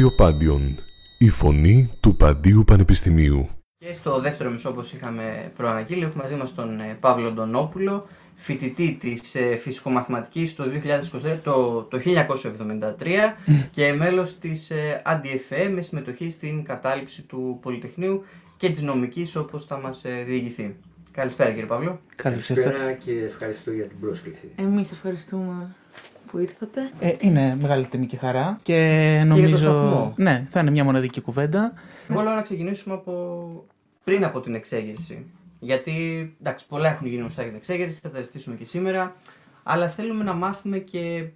[0.00, 0.78] Ράδιο Πάντιον,
[1.18, 3.48] η φωνή του Παντίου Πανεπιστημίου.
[3.78, 8.96] Και στο δεύτερο μισό, όπως είχαμε προαναγγείλει, έχουμε μαζί μας τον ε, Παύλο Ντονόπουλο, φοιτητή
[9.00, 10.64] της ε, φυσικομαθηματικής το
[11.22, 13.08] 2023, το, το 1973
[13.70, 18.24] και μέλος της ε, ADFE με συμμετοχή στην κατάληψη του Πολυτεχνείου
[18.56, 20.76] και της νομικής όπως θα μας ε, διηγηθεί.
[21.10, 22.00] Καλησπέρα κύριε Παύλο.
[22.14, 24.48] Καλησπέρα και ευχαριστώ για την πρόσκληση.
[24.56, 25.74] Εμείς ευχαριστούμε
[26.30, 26.90] που ήρθατε.
[27.00, 28.74] Ε, είναι μεγάλη τιμή και χαρά και
[29.22, 29.56] για το νομίζω.
[29.56, 30.12] σταθμό.
[30.16, 31.72] ναι, θα είναι μια μοναδική κουβέντα.
[32.08, 33.64] Εγώ λέω να ξεκινήσουμε από
[34.04, 35.26] πριν από την εξέγερση.
[35.58, 35.92] Γιατί
[36.40, 39.16] εντάξει, πολλά έχουν γίνει γνωστά για την εξέγερση, θα τα ζητήσουμε και σήμερα.
[39.62, 41.26] Αλλά θέλουμε να μάθουμε και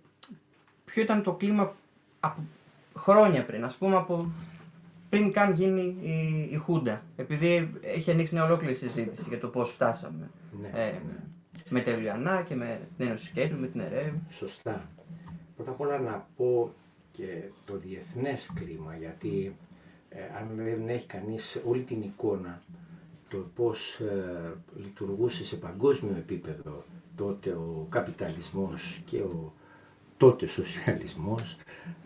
[0.85, 1.75] ποιο ήταν το κλίμα
[2.21, 2.43] από
[2.97, 3.65] χρόνια πριν.
[3.65, 4.31] Α πούμε από
[5.09, 7.03] πριν καν γίνει η, η Χούντα.
[7.17, 10.31] Επειδή έχει ανοίξει μια ολόκληρη συζήτηση για το πώς φτάσαμε.
[10.61, 10.93] Ναι, Ε,
[11.69, 14.15] με τα Ιουλιανά και με την Ένωση Σκέτου, με την ΕΡΕΒ.
[14.31, 14.89] Σωστά.
[15.57, 16.73] Πρώτα απ' όλα να πω
[17.13, 19.57] και το διεθνές κλίμα, γιατί
[20.09, 22.63] ε, αν δεν έχει κανείς όλη την εικόνα
[23.29, 26.85] το πώς ε, λειτουργούσε σε παγκόσμιο επίπεδο
[27.17, 29.53] τότε ο καπιταλισμός και ο
[30.17, 31.57] τότε σοσιαλισμός,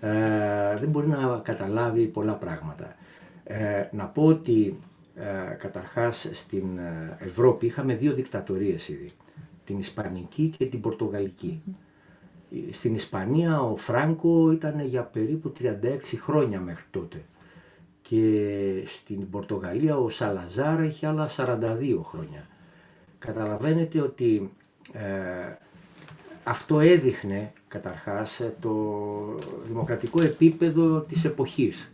[0.00, 2.96] ε, δεν μπορεί να καταλάβει πολλά πράγματα.
[3.44, 4.72] Ε, να πω ότι ε,
[5.58, 9.10] καταρχάς στην ε, Ευρώπη είχαμε δύο δικτατορίες ήδη,
[9.64, 11.62] την Ισπανική και την Πορτογαλική.
[12.70, 15.72] Στην Ισπανία ο Φράνκο ήταν για περίπου 36
[16.16, 17.22] χρόνια μέχρι τότε
[18.08, 22.46] και στην Πορτογαλία ο Σαλαζάρ έχει άλλα 42 χρόνια.
[23.18, 24.52] Καταλαβαίνετε ότι
[24.92, 25.00] ε,
[26.44, 28.74] αυτό έδειχνε καταρχάς ε, το
[29.66, 31.90] δημοκρατικό επίπεδο της εποχής,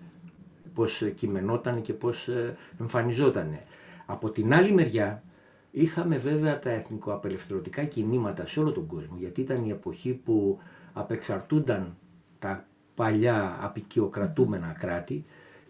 [0.75, 3.59] πώς ε, κειμενόταν και πώς ε, εμφανιζόταν.
[4.07, 5.23] Από την άλλη μεριά
[5.71, 10.59] είχαμε βέβαια τα εθνικοαπελευθερωτικά κινήματα σε όλο τον κόσμο, γιατί ήταν η εποχή που
[10.93, 11.97] απεξαρτούνταν
[12.39, 15.25] τα παλιά απεικιοκρατούμενα κράτη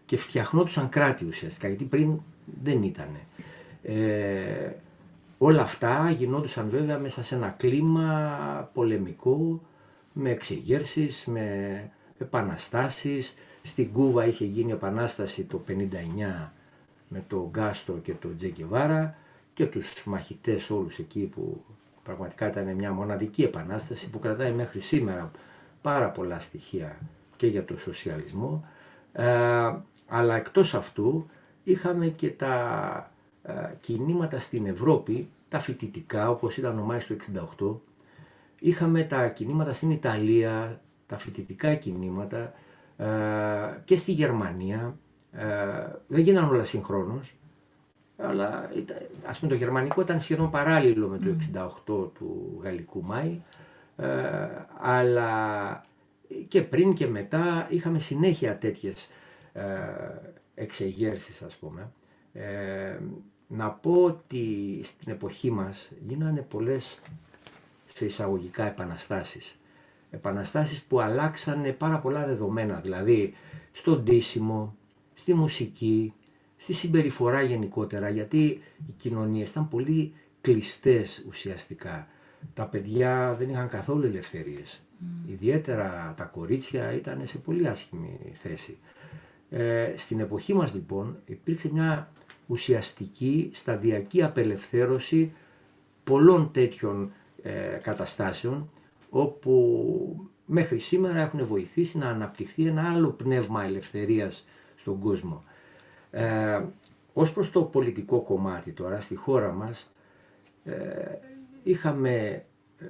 [0.04, 2.20] και φτιαχνόντουσαν κράτη ουσιαστικά, γιατί πριν
[2.62, 3.08] δεν ήταν.
[3.82, 4.70] Ε,
[5.38, 9.62] όλα αυτά γινόντουσαν βέβαια μέσα σε ένα κλίμα πολεμικό,
[10.12, 13.34] με εξεγέρσεις, με επαναστάσεις.
[13.66, 15.72] Στην Κούβα είχε γίνει επανάσταση το 59
[17.08, 19.16] με το Γκάστρο και το Τζεκεβάρα
[19.54, 21.64] και τους μαχητές όλους εκεί που
[22.02, 25.30] πραγματικά ήταν μια μοναδική επανάσταση που κρατάει μέχρι σήμερα
[25.82, 26.98] πάρα πολλά στοιχεία
[27.36, 28.64] και για το σοσιαλισμό.
[29.12, 29.72] Ε,
[30.08, 31.26] αλλά εκτός αυτού
[31.64, 33.10] είχαμε και τα
[33.42, 37.16] ε, κινήματα στην Ευρώπη, τα φοιτητικά όπως ήταν ο Μάης του
[37.58, 37.76] 68,
[38.60, 42.52] είχαμε τα κινήματα στην Ιταλία, τα φοιτητικά κινήματα
[42.96, 43.06] ε,
[43.84, 44.96] και στη Γερμανία,
[45.32, 45.46] ε,
[46.06, 47.34] δεν γίνανε όλα συγχρόνως,
[48.16, 53.40] αλλά ήταν- ας πούμε το γερμανικό ήταν σχεδόν παράλληλο με το 68 του γαλλικού Μάη,
[53.96, 54.06] ε,
[54.80, 55.84] αλλά
[56.48, 59.10] και πριν και μετά είχαμε συνέχεια τέτοιες
[59.52, 59.62] ε,
[60.54, 61.92] εξεγέρσεις ας πούμε.
[62.32, 62.98] Ε,
[63.46, 67.00] να πω ότι στην εποχή μας γίνανε πολλές
[67.86, 69.58] σε εισαγωγικά επαναστάσεις.
[70.14, 73.34] Επαναστάσεις που αλλάξανε πάρα πολλά δεδομένα, δηλαδή
[73.72, 74.76] στο ντύσιμο,
[75.14, 76.12] στη μουσική,
[76.56, 82.08] στη συμπεριφορά γενικότερα, γιατί οι κοινωνίες ήταν πολύ κλειστές ουσιαστικά.
[82.54, 84.80] Τα παιδιά δεν είχαν καθόλου ελευθερίες.
[85.26, 88.78] Ιδιαίτερα τα κορίτσια ήταν σε πολύ άσχημη θέση.
[89.50, 92.12] Ε, στην εποχή μας λοιπόν υπήρξε μια
[92.46, 95.32] ουσιαστική σταδιακή απελευθέρωση
[96.04, 98.70] πολλών τέτοιων ε, καταστάσεων
[99.16, 105.44] όπου μέχρι σήμερα έχουν βοηθήσει να αναπτυχθεί ένα άλλο πνεύμα ελευθερίας στον κόσμο.
[106.10, 106.62] Ε,
[107.12, 109.90] ως προς το πολιτικό κομμάτι τώρα στη χώρα μας
[110.64, 110.72] ε,
[111.62, 112.44] είχαμε
[112.78, 112.84] ε,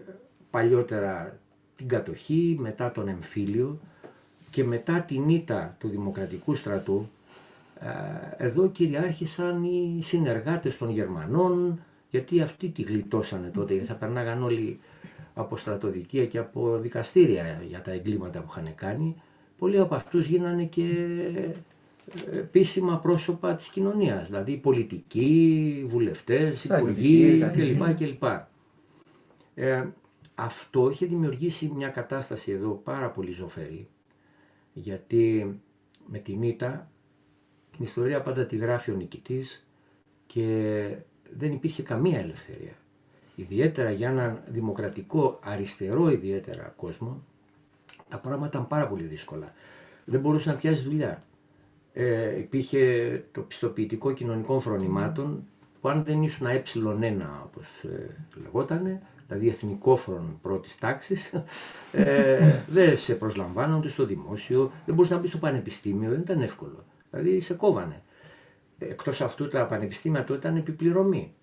[0.50, 1.38] παλιότερα
[1.76, 3.81] την κατοχή, μετά τον εμφύλιο
[4.50, 7.08] και μετά την ήττα του Δημοκρατικού στρατού
[7.81, 14.43] ε, εδώ κυριάρχησαν οι συνεργάτες των Γερμανών γιατί αυτοί τη γλιτώσανε τότε γιατί θα περνάγαν
[14.43, 14.81] όλοι
[15.34, 19.22] από στρατοδικεία και από δικαστήρια για τα εγκλήματα που είχαν κάνει.
[19.58, 20.86] Πολλοί από αυτούς γίνανε και
[22.32, 27.94] επίσημα πρόσωπα της κοινωνίας, δηλαδή πολιτικοί, βουλευτές, Στρατιωτικοί, υπουργοί εργαζόμενοι.
[27.94, 28.19] κλπ.
[28.19, 28.25] κλπ.
[29.54, 29.84] Ε,
[30.34, 33.88] αυτό είχε δημιουργήσει μια κατάσταση εδώ πάρα πολύ ζωφερή,
[34.72, 35.60] γιατί
[36.06, 36.90] με την ήττα
[37.76, 39.66] την ιστορία πάντα τη γράφει ο νικητής
[40.26, 40.96] και
[41.37, 42.76] δεν υπήρχε καμία ελευθερία.
[43.34, 47.22] Ιδιαίτερα για έναν δημοκρατικό, αριστερό ιδιαίτερα κόσμο,
[48.08, 49.52] τα πράγματα ήταν πάρα πολύ δύσκολα.
[50.04, 51.22] Δεν μπορούσε να πιάσει δουλειά.
[51.92, 55.44] Ε, υπήρχε το πιστοποιητικό κοινωνικών φρονημάτων
[55.81, 61.32] που αν δεν ήσουν ε1 όπως ε, λεγότανε, δηλαδή εθνικόφρον πρώτης τάξης,
[61.92, 66.40] ε, δεν σε προσλαμβάνουν ούτε στο δημόσιο, δεν μπορείς να μπεις στο πανεπιστήμιο, δεν ήταν
[66.40, 66.84] εύκολο.
[67.10, 68.02] Δηλαδή σε κόβανε.
[68.78, 71.34] Εκτός αυτού τα πανεπιστήμια τότε ήταν επιπληρωμή.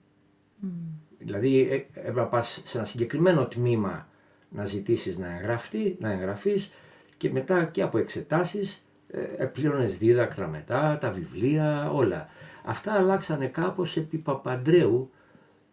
[1.24, 4.08] Δηλαδή ε, έπρεπε να πας σε ένα συγκεκριμένο τμήμα
[4.50, 6.72] να ζητήσεις να, εγγραφεί, να εγγραφείς
[7.18, 12.30] και μετά και από εξετάσεις ε, πλήρωνες δίδακτρα μετά, τα βιβλία, όλα.
[12.66, 15.12] Αυτά αλλάξανε κάπως επί Παπαντρέου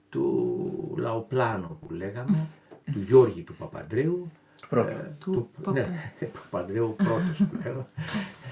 [0.09, 2.47] του Λαοπλάνου που λέγαμε,
[2.93, 4.31] του Γιώργη του Παπαντρέου.
[4.69, 4.93] Πρώτος.
[4.93, 5.88] Ε, Του ναι,
[6.50, 7.87] Παπαντρέου πρώτος που λέγαμε,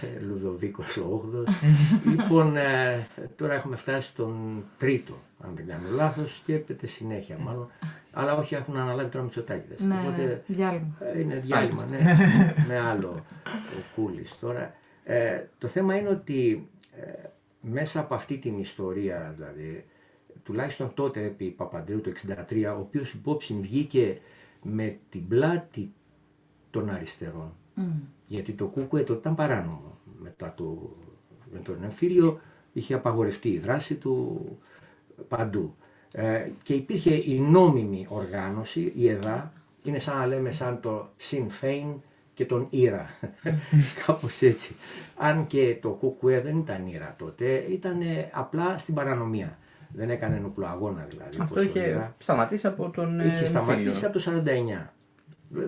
[0.01, 1.47] ε, Λουδοβίκος ο όγδος.
[2.11, 7.71] λοιπόν, ε, τώρα έχουμε φτάσει στον τρίτο, αν δεν κάνω λάθος, και έπεται συνέχεια μάλλον.
[8.13, 9.81] Αλλά όχι, έχουν αναλάβει τώρα Μητσοτάκηδες.
[9.81, 10.97] Ναι, Οπότε, διάλειμμα.
[11.01, 11.99] ε, Είναι διάλειμμα, ναι,
[12.69, 14.75] με άλλο ο Κούλης τώρα.
[15.05, 16.69] Ε, το θέμα είναι ότι
[17.01, 17.29] ε,
[17.61, 19.85] μέσα από αυτή την ιστορία, δηλαδή,
[20.43, 22.13] τουλάχιστον τότε επί Παπαντρέου το
[22.51, 24.19] 1963, ο οποίος υπόψη βγήκε
[24.63, 25.93] με την πλάτη
[26.79, 27.53] των αριστερών.
[28.27, 29.99] Γιατί το Κούκουε τότε ήταν παράνομο.
[30.19, 30.97] Μετά το,
[31.53, 32.41] με τον εμφύλιο
[32.73, 34.41] είχε απαγορευτεί η δράση του
[35.29, 35.75] παντού.
[36.13, 39.53] Ε, και υπήρχε η νόμιμη οργάνωση, η ΕΔΑ,
[39.83, 41.95] είναι σαν να λέμε σαν το Sinn Féin
[42.35, 43.07] και τον Ήρα.
[44.07, 44.75] Κάπως έτσι.
[45.17, 48.01] Αν και το Κουκουέ δεν ήταν Ήρα τότε, ήταν
[48.33, 49.59] απλά στην παρανομία.
[49.95, 51.37] Δεν έκανε ενόπλο αγώνα δηλαδή.
[51.41, 52.15] Αυτό όπως ο είχε Ήρα.
[52.19, 54.09] σταματήσει από τον Είχε ε, σταματήσει εμφύλιο.
[54.09, 54.51] από το
[55.51, 55.61] 49.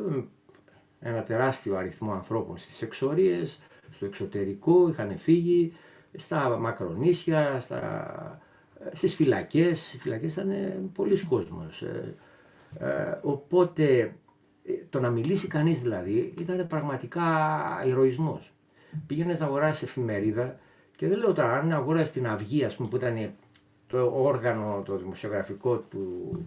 [1.00, 3.60] Βέβαια, ένα τεράστιο αριθμό ανθρώπων στις εξορίες,
[3.90, 5.72] στο εξωτερικό, είχαν φύγει,
[6.14, 8.40] στα μακρονήσια, στα,
[8.92, 9.94] στις φυλακές.
[9.94, 10.50] Οι φυλακές ήταν
[10.94, 11.82] πολλοί κόσμος.
[11.82, 12.14] Ε,
[12.78, 14.14] ε, οπότε
[14.64, 17.24] ε, το να μιλήσει κανείς δηλαδή ήταν πραγματικά
[17.86, 18.52] ηρωισμός.
[19.06, 20.58] Πήγαινες να αγοράσεις εφημερίδα
[20.96, 23.32] και δεν λέω τώρα αν αγοράσεις την Αυγή ας πούμε που ήταν
[23.86, 26.46] το όργανο το δημοσιογραφικό του,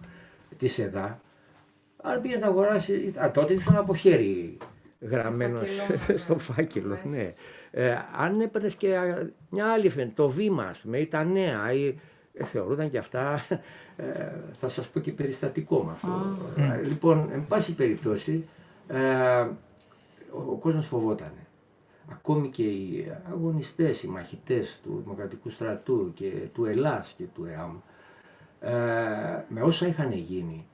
[0.56, 1.20] της ΕΔΑ
[2.02, 4.56] αν πήγε να αγοράσει, α, τότε ήσουν από χέρι
[5.00, 6.40] γραμμένος φάκελο, στο ναι.
[6.40, 6.94] φάκελο.
[6.94, 7.10] Αμέσως.
[7.10, 7.32] Ναι.
[7.70, 11.72] Ε, αν έπαιρνες και α, μια άλλη εφημερίδα, το βήμα ας πούμε, ή τα νέα,
[11.72, 11.94] ή,
[12.34, 13.46] ε, θεωρούνταν και αυτά,
[13.96, 16.36] ε, θα σας πω και περιστατικό με αυτό.
[16.56, 18.48] Ε, λοιπόν, εν πάση περιπτώσει,
[18.88, 19.40] ε,
[20.30, 21.46] ο, ο κόσμος φοβότανε.
[22.12, 27.76] Ακόμη και οι αγωνιστές, οι μαχητές του Δημοκρατικού Στρατού και του Ελλάς και του ΕΑΜ,
[28.60, 30.66] ε, με όσα είχαν γίνει,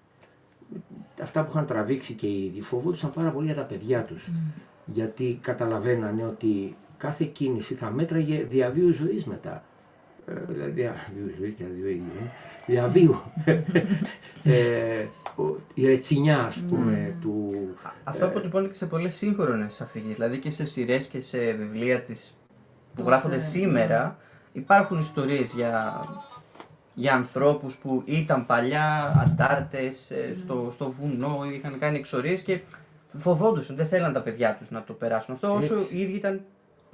[1.22, 4.30] αυτά που είχαν τραβήξει και οι ίδιοι φοβόντουσαν πάρα πολύ για τα παιδιά τους.
[4.84, 9.62] Γιατί καταλαβαίνανε ότι κάθε κίνηση θα μέτραγε διαβίου ζωής μετά.
[10.26, 12.30] Ε, δηλαδή διαβίου ζωής και διαβίου υγιεινή.
[12.66, 13.20] Διαβίου.
[14.44, 15.06] ε,
[15.42, 17.50] ο- η ρετσινιά ας πούμε του...
[18.04, 20.14] Αυτό αποτυπώνει και σε πολλές σύγχρονες αφηγήσεις.
[20.14, 22.36] Δηλαδή και σε σειρές και σε βιβλία της
[22.94, 24.18] που γράφονται σήμερα
[24.52, 26.04] υπάρχουν ιστορίες για,
[26.98, 32.60] για ανθρώπους που ήταν παλιά αντάρτες ε, στο, στο βουνό, είχαν κάνει εξορίες και
[33.08, 35.96] φοβόντουσαν, δεν θέλαν τα παιδιά τους να το περάσουν αυτό όσο Έτσι.
[35.96, 36.40] οι ίδιοι ήταν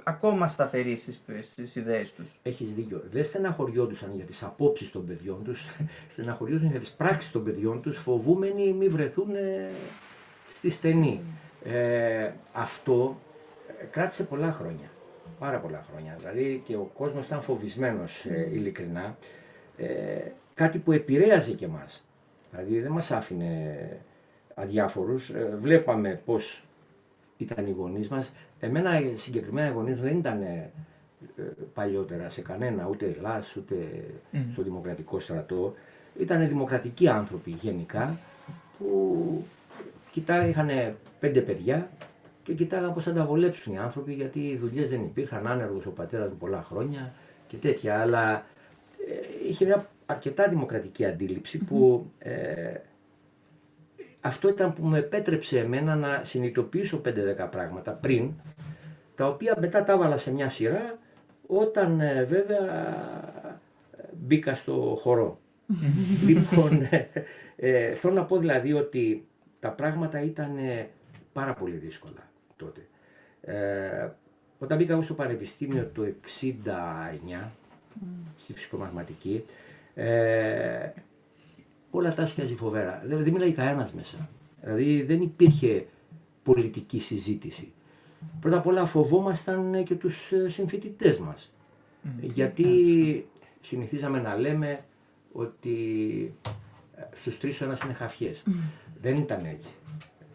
[0.03, 2.39] ακόμα σταθεροί στις, στις ιδέες τους.
[2.43, 3.03] Έχεις δίκιο.
[3.11, 5.65] Δεν στεναχωριόντουσαν για τις απόψεις των παιδιών τους,
[6.11, 9.69] στεναχωριόντουσαν για τις πράξεις των παιδιών τους, φοβούμενοι μη βρεθούν ε,
[10.53, 11.21] στη στενή.
[11.63, 13.19] Ε, αυτό
[13.81, 14.89] ε, κράτησε πολλά χρόνια.
[15.39, 16.15] Πάρα πολλά χρόνια.
[16.17, 19.15] Δηλαδή και ο κόσμος ήταν φοβισμένος ε, ειλικρινά.
[19.77, 22.03] Ε, κάτι που επηρέαζε και μας.
[22.51, 23.89] Δηλαδή δεν μας άφηνε
[24.53, 25.29] αδιάφορους.
[25.29, 26.63] Ε, βλέπαμε πώς
[27.37, 28.33] ήταν οι γονείς μας.
[28.59, 30.71] Εμένα συγκεκριμένα οι γονείς μου δεν ήταν ε,
[31.37, 33.75] ε, παλιότερα σε κανένα, ούτε Ελλάς, ούτε
[34.51, 35.73] στο Δημοκρατικό στρατό.
[36.19, 38.19] Ήταν δημοκρατικοί άνθρωποι γενικά
[38.77, 39.43] που
[40.11, 40.69] κοιτά, είχαν
[41.19, 41.89] πέντε παιδιά
[42.43, 45.91] και κοιτάγαν πώς θα τα βολέψουν οι άνθρωποι γιατί οι δουλειές δεν υπήρχαν, άνεργος ο
[45.91, 47.13] πατέρας του πολλά χρόνια
[47.47, 47.99] και τέτοια.
[47.99, 48.43] Αλλά ε,
[49.47, 52.73] είχε μια αρκετά δημοκρατική αντίληψη που ε,
[54.21, 58.31] αυτό ήταν που με επέτρεψε εμένα να συνειδητοποιήσω 5-10 πράγματα πριν,
[59.15, 60.97] τα οποία μετά τα έβαλα σε μια σειρά
[61.47, 62.63] όταν ε, βέβαια
[63.97, 65.39] ε, μπήκα στο χορό.
[66.27, 67.09] λοιπόν, ε,
[67.55, 69.27] ε, θέλω να πω δηλαδή ότι
[69.59, 70.89] τα πράγματα ήταν ε,
[71.33, 72.87] πάρα πολύ δύσκολα τότε.
[73.41, 74.09] Ε,
[74.59, 76.13] όταν μπήκα εγώ στο πανεπιστήμιο το
[77.35, 77.49] 69,
[78.37, 79.43] στη φυσικομαθηματική,
[79.93, 80.89] ε,
[81.91, 83.03] όλα τα άσχιαζε φοβέρα.
[83.05, 84.29] Δεν, δεν μιλάει κανένας μέσα.
[84.61, 85.85] Δηλαδή δεν υπήρχε
[86.43, 87.71] πολιτική συζήτηση.
[88.39, 91.51] Πρώτα απ' όλα φοβόμασταν ε, και τους ε, συμφοιτητές μας.
[92.21, 92.65] Γιατί
[93.61, 94.83] συνηθίζαμε να λέμε
[95.31, 95.73] ότι
[96.95, 98.43] ε, στους τρεις ο ένας είναι χαφιές.
[99.01, 99.69] Δεν ήταν έτσι.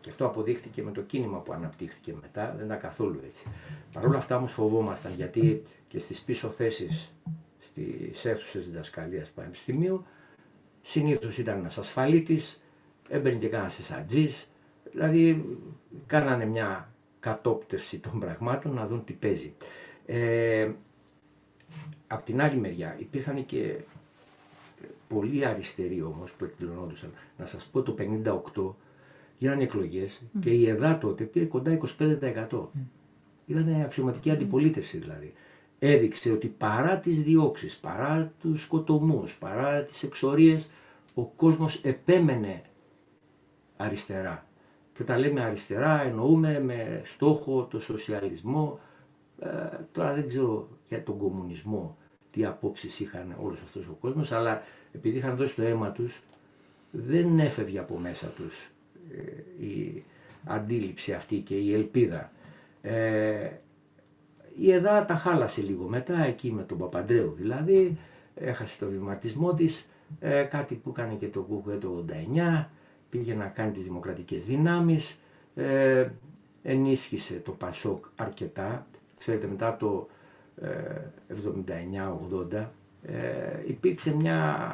[0.01, 3.47] Και αυτό αποδείχτηκε με το κίνημα που αναπτύχθηκε μετά, δεν ήταν καθόλου έτσι.
[3.93, 7.13] Παρ' όλα αυτά όμως φοβόμασταν γιατί και στις πίσω θέσεις
[7.71, 10.05] στις αίθουσες διδασκαλίας πανεπιστημίου
[10.83, 12.61] συνήθως ήταν ένας ασφαλίτης,
[13.09, 14.49] έμπαινε και κανένα εσατζής,
[14.91, 15.45] δηλαδή
[16.07, 19.55] κάνανε μια κατόπτευση των πραγμάτων να δουν τι παίζει.
[20.07, 20.71] Ε,
[22.07, 23.77] απ' την άλλη μεριά υπήρχαν και
[25.09, 27.13] πολλοί αριστεροί όμως που εκδηλωνόντουσαν.
[27.39, 28.75] Να σας πω το 58
[29.39, 32.69] γίνανε εκλογές και η ΕΔΑ τότε πήρε κοντά 25%.
[33.47, 35.33] Ήταν αξιωματική αντιπολίτευση δηλαδή.
[35.83, 40.71] Έδειξε ότι παρά τις διώξεις, παρά τους σκοτωμούς, παρά τις εξορίες,
[41.15, 42.63] ο κόσμος επέμενε
[43.77, 44.47] αριστερά.
[44.93, 48.81] Και όταν λέμε αριστερά εννοούμε με στόχο το σοσιαλισμό,
[49.39, 49.49] ε,
[49.93, 51.97] τώρα δεν ξέρω για τον κομμουνισμό
[52.31, 56.23] τι απόψεις είχαν όλος αυτός ο κόσμος, αλλά επειδή είχαν δώσει το αίμα τους,
[56.91, 58.71] δεν έφευγε από μέσα τους
[59.13, 60.05] ε, η
[60.45, 62.33] αντίληψη αυτή και η ελπίδα.
[62.83, 63.51] Ε,
[64.59, 67.99] η ΕΔΑ τα χάλασε λίγο μετά, εκεί με τον Παπαντρέου δηλαδή,
[68.35, 69.87] έχασε το βηματισμό της,
[70.21, 72.05] ε, κάτι που έκανε και το Κούκουε το
[72.59, 72.69] 89,
[73.11, 75.21] πήγε να κάνει τις δημοκρατικές δυνάμεις,
[75.55, 76.09] ε,
[76.63, 78.87] ενίσχυσε το Πασόκ αρκετά,
[79.19, 80.09] ξέρετε μετά το
[81.29, 82.71] 79-80
[83.03, 84.65] ε, υπήρξε μια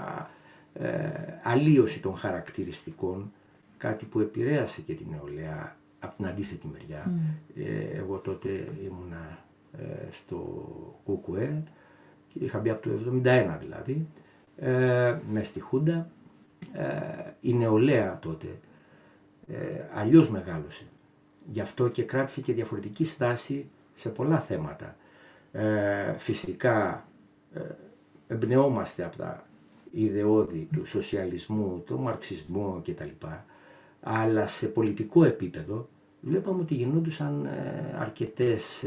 [0.74, 1.10] ε,
[1.42, 3.32] αλλίωση των χαρακτηριστικών,
[3.76, 7.12] κάτι που επηρέασε και την νεολαία από την αντίθετη μεριά.
[7.56, 8.48] Ε, εγώ τότε
[8.84, 9.45] ήμουνα ε,
[10.10, 10.64] στο
[11.04, 11.62] ΚΚΕ
[12.28, 12.90] και είχα μπει από το
[13.24, 14.06] 71 δηλαδή,
[14.56, 16.10] ε, με στη Χούντα.
[17.40, 18.58] η νεολαία τότε
[19.94, 20.84] αλλιώς μεγάλωσε.
[21.52, 24.96] Γι' αυτό και κράτησε και διαφορετική στάση σε πολλά θέματα.
[26.16, 27.08] φυσικά
[28.28, 29.46] εμπνεόμαστε από τα
[29.92, 33.26] ιδεώδη του σοσιαλισμού, του μαρξισμού κτλ.
[34.00, 35.88] Αλλά σε πολιτικό επίπεδο
[36.20, 38.84] βλέπαμε ότι γινόντουσαν ε, αρκετές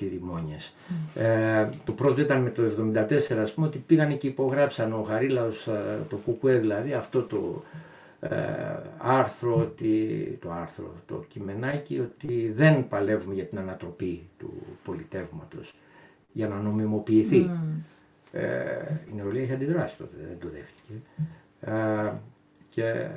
[0.00, 0.74] ε, τσιριμόνιες.
[1.14, 2.62] Ε, το πρώτο ήταν με το
[3.32, 7.62] 1974 ας πούμε ότι πήγαν και υπογράψαν ο Χαρίλαος, ε, το Κουκουέ δηλαδή, αυτό το
[8.20, 8.36] ε,
[8.98, 15.74] άρθρο, ότι, το άρθρο, το κειμενάκι ότι δεν παλεύουμε για την ανατροπή του πολιτεύματος
[16.32, 17.50] για να νομιμοποιηθεί.
[18.32, 18.46] Ε,
[19.10, 20.92] η νεολαία είχε αντιδράσει τότε, δεν το δέχτηκε.
[21.60, 22.12] Ε,
[22.68, 23.08] και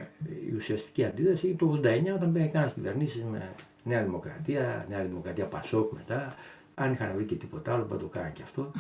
[0.52, 3.50] η ουσιαστική αντίδραση είναι το 89 όταν πήγαν κανένα κυβερνήσεις με
[3.84, 6.36] Νέα Δημοκρατία, Νέα Δημοκρατία Πασόκ μετά.
[6.75, 8.72] Αν είχαν βρει και τίποτα άλλο, θα το κάνανε και αυτό.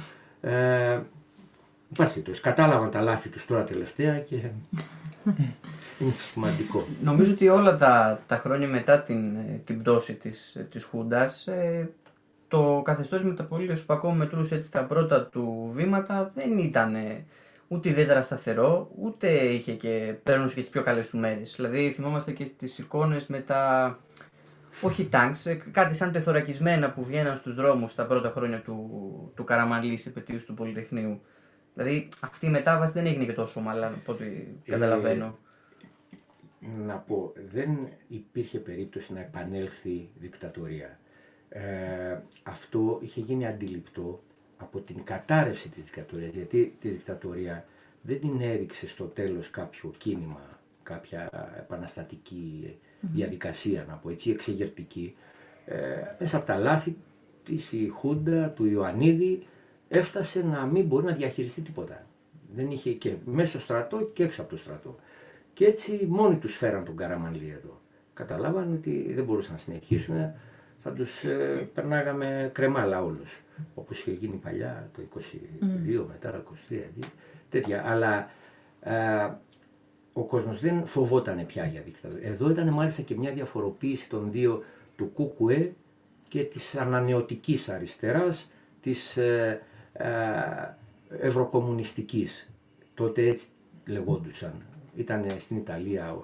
[0.41, 0.99] Ε,
[1.95, 4.35] το κατάλαβαν τα λάθη τους τώρα τελευταία και
[5.99, 6.87] είναι σημαντικό.
[7.03, 11.89] Νομίζω ότι όλα τα, τα χρόνια μετά την, την πτώση της, της Χούντας ε,
[12.47, 16.95] το καθεστώς μεταπολίτευση που ακόμα μετρούσε έτσι τα πρώτα του βήματα δεν ήταν
[17.71, 21.53] ούτε ιδιαίτερα σταθερό, ούτε είχε και παίρνουν και τις πιο καλές του μέρες.
[21.55, 23.99] Δηλαδή θυμόμαστε και στις εικόνες με τα.
[24.81, 25.33] Όχι τάγκ,
[25.71, 30.53] κάτι σαν τεθωρακισμένα που βγαίναν στους δρόμους τα πρώτα χρόνια του, του Καραμαλής επαιτίου του
[30.53, 31.21] Πολυτεχνείου.
[31.73, 35.37] Δηλαδή αυτή η μετάβαση δεν έγινε και τόσο μάλλον από ό,τι ε, καταλαβαίνω.
[36.85, 37.69] να πω, δεν
[38.07, 40.99] υπήρχε περίπτωση να επανέλθει δικτατορία.
[41.49, 44.23] Ε, αυτό είχε γίνει αντιληπτό
[44.57, 47.65] από την κατάρρευση της δικτατορίας, γιατί τη δικτατορία
[48.01, 55.15] δεν την έριξε στο τέλος κάποιο κίνημα, κάποια επαναστατική διαδικασία, να πω έτσι, εξεγερτική.
[55.65, 55.75] Ε,
[56.19, 56.95] μέσα από τα λάθη
[57.43, 59.43] της η Χούντα του Ιωαννίδη
[59.87, 62.05] έφτασε να μην μπορεί να διαχειριστεί τίποτα.
[62.55, 64.95] Δεν είχε και μέσα στο στρατό και έξω από το στρατό.
[65.53, 67.81] Και έτσι μόνοι τους φέραν τον Καραμανλή εδώ.
[68.13, 70.33] Καταλάβαν ότι δεν μπορούσαν να συνεχίσουν
[70.83, 73.41] θα τους ε, περνάγαμε κρεμάλα όλους.
[73.73, 77.05] Όπως είχε γίνει παλιά το 22 μετά το 23
[77.49, 77.83] τέτοια.
[77.89, 78.29] Αλλά
[78.79, 79.29] ε,
[80.13, 82.27] ο κόσμος δεν φοβόταν πια για δικτατορία.
[82.27, 84.63] Εδώ ήταν μάλιστα και μια διαφοροποίηση των δύο
[84.95, 85.73] του Κούκουε
[86.27, 88.51] και της ανανεωτικής αριστεράς,
[88.81, 89.61] της ε,
[89.93, 90.09] ε,
[91.19, 92.49] ευρωκομμουνιστικής.
[92.93, 93.47] Τότε έτσι
[93.85, 94.53] λεγόντουσαν.
[94.95, 96.17] Ήταν στην Ιταλία,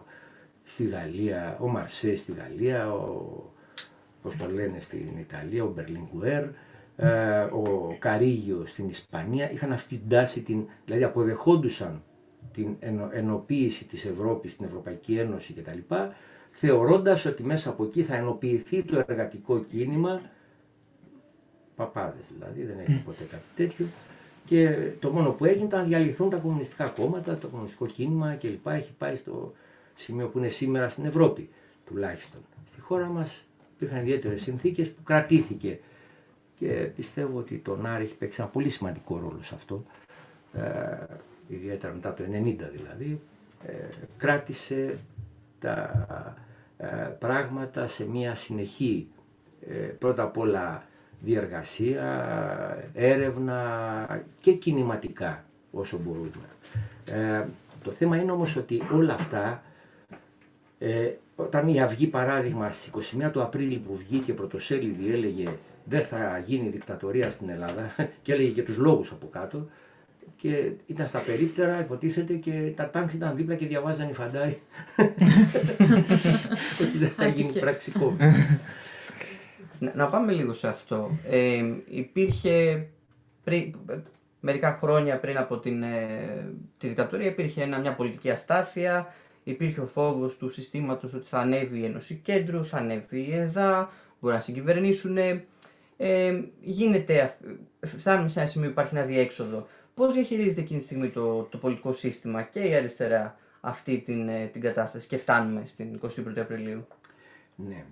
[0.63, 3.43] στη Γαλλία, ο Μαρσέ στη Γαλλία, ο
[4.27, 6.43] όπως το λένε στην Ιταλία, ο Μπερλινγκουέρ,
[6.95, 12.03] ε, ο Καρίγιο στην Ισπανία, είχαν αυτή την τάση, την, δηλαδή αποδεχόντουσαν
[12.57, 15.95] την ενω, ενοποίηση της Ευρώπης, την Ευρωπαϊκή Ένωση κτλ.
[16.49, 20.21] Θεωρώντας ότι μέσα από εκεί θα ενοποιηθεί το εργατικό κίνημα,
[21.75, 23.85] παπάδες δηλαδή, δεν έγινε ποτέ κάτι τέτοιο,
[24.45, 28.67] και το μόνο που έγινε ήταν να διαλυθούν τα κομμουνιστικά κόμματα, το κομμουνιστικό κίνημα κλπ.
[28.67, 29.53] Έχει πάει στο
[29.95, 31.49] σημείο που είναι σήμερα στην Ευρώπη
[31.85, 32.41] τουλάχιστον.
[32.71, 33.43] Στη χώρα μας
[33.75, 35.79] υπήρχαν ιδιαίτερες συνθήκες που κρατήθηκε.
[36.59, 39.83] Και πιστεύω ότι το Νάρη έχει παίξει ένα πολύ σημαντικό ρόλο σε αυτό.
[41.49, 43.21] Ε, ιδιαίτερα μετά το 90 δηλαδή.
[43.65, 43.71] Ε,
[44.17, 44.97] κράτησε
[45.59, 46.35] τα
[46.77, 46.87] ε,
[47.19, 49.07] πράγματα σε μια συνεχή
[49.67, 50.83] ε, πρώτα απ' όλα
[51.19, 52.03] διεργασία,
[52.93, 56.47] έρευνα και κινηματικά όσο μπορούμε.
[57.83, 59.61] το θέμα είναι όμως ότι όλα αυτά
[60.79, 65.47] Ε, όταν η Αυγή παράδειγμα στις 21 του Απρίλη που βγήκε πρωτοσέλιδη έλεγε
[65.83, 69.67] δεν θα γίνει δικτατορία στην Ελλάδα και έλεγε και τους λόγους από κάτω
[70.41, 74.61] και ήταν στα περίπτερα υποτίθεται και τα τάγκς ήταν δίπλα και διαβάζαν οι φαντάροι
[76.81, 77.61] ότι δεν θα γίνει Άτυχες.
[77.61, 78.15] πραξικό.
[79.79, 81.11] Να, να πάμε λίγο σε αυτό.
[81.29, 82.85] Ε, υπήρχε
[83.43, 83.75] πριν,
[84.39, 89.13] μερικά χρόνια πριν από την, ε, τη δικτατορία υπήρχε ένα, μια πολιτική αστάθεια,
[89.43, 93.89] υπήρχε ο φόβος του συστήματος ότι θα ανέβει η Ένωση Κέντρου, θα ανέβει η ΕΔΑ,
[94.19, 95.17] μπορεί να συγκυβερνήσουν.
[95.97, 97.41] Ε, γίνεται, αυ-
[97.97, 99.67] φτάνουμε σε ένα σημείο που υπάρχει ένα διέξοδο.
[99.97, 104.45] Πώς διαχειρίζεται εκείνη τη στιγμή το, το πολιτικό σύστημα και η αριστερά αυτή την, ε,
[104.45, 106.87] την κατάσταση και φτάνουμε στην 21η Απριλίου;
[107.55, 107.85] Ναι.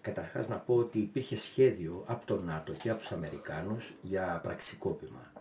[0.00, 5.32] Καταρχάς να πω ότι υπήρχε σχέδιο από το ΝΑΤΟ και από τους Αμερικάνους για πραξικόπημα.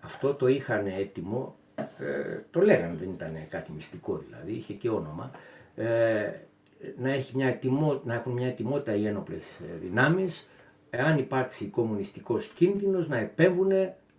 [0.00, 5.30] Αυτό το είχαν έτοιμο, ε, το λέγανε, δεν ήταν κάτι μυστικό δηλαδή, είχε και όνομα,
[5.74, 6.30] ε,
[6.98, 10.48] να, έχει μια ετοιμό, να έχουν μια ετοιμότητα οι ένοπλες ε, δυνάμεις,
[10.90, 13.70] εάν υπάρξει κομμουνιστικός κίνδυνος να επέμβουν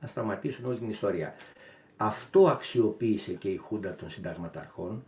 [0.01, 1.35] να σταματήσουν όλη την ιστορία.
[1.97, 5.03] Αυτό αξιοποίησε και η Χούντα των Συνταγματαρχών,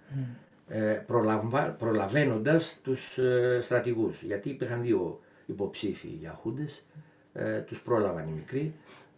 [0.67, 4.23] ε, προλαμβα, προλαβαίνοντας τους ε, στρατηγούς.
[4.23, 6.83] Γιατί υπήρχαν δύο υποψήφοι για Χούντες,
[7.33, 8.73] ε, τους πρόλαβαν οι μικροί,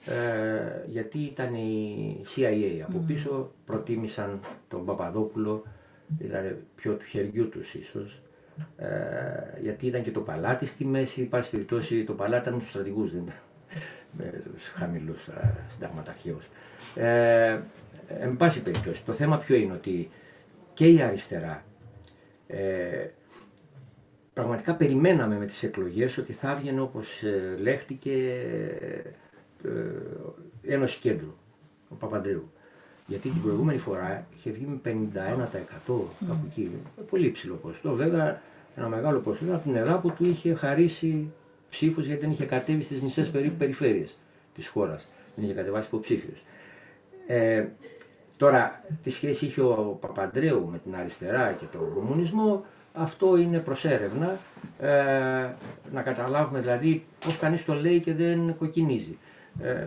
[0.06, 5.64] ε, γιατί ήταν η CIA από πίσω, προτίμησαν τον Παπαδόπουλο,
[6.20, 8.22] ήταν πιο του χεριού τους ίσως,
[8.78, 8.88] ε,
[9.62, 13.12] γιατί ήταν και το παλάτι στη μέση, πάση περιπτώσει το παλάτι ήταν με τους στρατηγούς,
[13.12, 13.36] δεν ήταν
[14.18, 16.50] με τους χαμηλούς α, συνταγματαρχαίους.
[16.96, 17.60] Ε,
[18.08, 20.10] εν πάση περιπτώσει, το θέμα ποιο είναι ότι
[20.74, 21.64] και η αριστερά
[22.48, 23.10] ε,
[24.34, 28.12] πραγματικά περιμέναμε με τις εκλογές ότι θα έβγαινε όπως ε, λέχτηκε
[29.64, 31.34] ε, Ένωση Κέντρου,
[31.90, 32.52] ο Παπαντρέου.
[33.08, 34.98] Γιατί την προηγούμενη φορά είχε βγει με 51%
[35.52, 36.10] κάπου
[36.50, 36.72] εκεί,
[37.10, 37.94] πολύ υψηλό ποσοστό.
[37.94, 38.42] Βέβαια
[38.76, 41.32] ένα μεγάλο ποσοστό ήταν από την ΕΔΑ που του είχε χαρίσει
[41.72, 44.18] ψήφους γιατί δεν είχε κατέβει στις μισές περίπου περιφέρειες
[44.56, 45.08] της χώρας.
[45.36, 46.44] Δεν είχε κατεβάσει υποψήφιους.
[47.28, 47.66] Ε,
[48.38, 53.86] τώρα, τι σχέση είχε ο Παπαντρέου με την αριστερά και τον κομμουνισμό, αυτό είναι προς
[53.86, 54.38] έρευνα.
[54.80, 54.90] Ε,
[55.92, 59.18] να καταλάβουμε δηλαδή πώς κανείς το λέει και δεν κοκκινίζει.
[59.62, 59.86] Ε,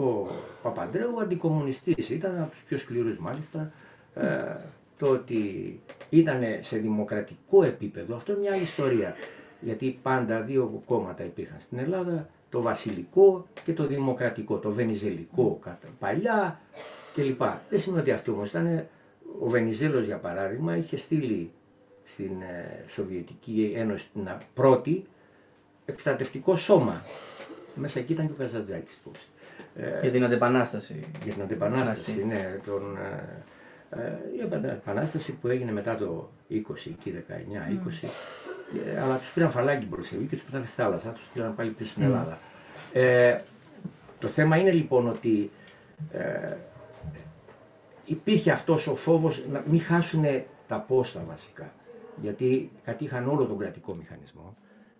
[0.00, 0.28] ο
[0.62, 3.72] Παπαντρέου αντικομμουνιστής ήταν από τους πιο σκληρούς μάλιστα.
[4.14, 4.56] Ε,
[4.98, 9.16] το ότι ήταν σε δημοκρατικό επίπεδο, αυτό είναι μια άλλη ιστορία.
[9.60, 15.88] Γιατί πάντα δύο κόμματα υπήρχαν στην Ελλάδα, το βασιλικό και το δημοκρατικό, το βενιζελικό κατά
[15.98, 16.60] παλιά
[17.14, 17.42] κλπ.
[17.70, 18.86] Δεν σημαίνει ότι αυτό όμως ήταν,
[19.40, 21.50] ο Βενιζέλος για παράδειγμα είχε στείλει
[22.04, 25.04] στην ε, Σοβιετική Ένωση την α- πρώτη
[25.84, 27.02] εκστρατευτικό σώμα.
[27.74, 29.26] Μέσα εκεί ήταν και ο Καζαντζάκης υπόψη.
[29.76, 31.00] Ε, Και την αντεπανάσταση.
[31.24, 32.42] για την αντιπανάσταση, Στην αρχή.
[32.46, 32.96] ναι, τον,
[33.90, 36.54] ε, ε, η επανάσταση που έγινε μετά το 20,
[36.86, 38.08] εκεί 19-20,
[38.86, 41.90] ε, αλλά τους πήραν φαλάκι μπροστά και τους πετάνε στη θάλασσα, τους στείλαν πάλι πίσω
[41.90, 42.38] στην Ελλάδα.
[42.92, 43.38] Ε,
[44.18, 45.50] το θέμα είναι λοιπόν ότι
[46.12, 46.56] ε,
[48.04, 50.24] υπήρχε αυτός ο φόβος να μην χάσουν
[50.66, 51.72] τα πόστα βασικά,
[52.22, 54.56] γιατί κατήχαν όλο τον κρατικό μηχανισμό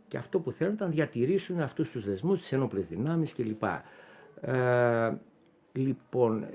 [0.09, 3.62] και αυτό που θέλουν ήταν να διατηρήσουν αυτούς τους δεσμούς, τις ένοπλες δυνάμεις κλπ.
[4.40, 5.14] Ε,
[5.72, 6.48] λοιπόν, ε,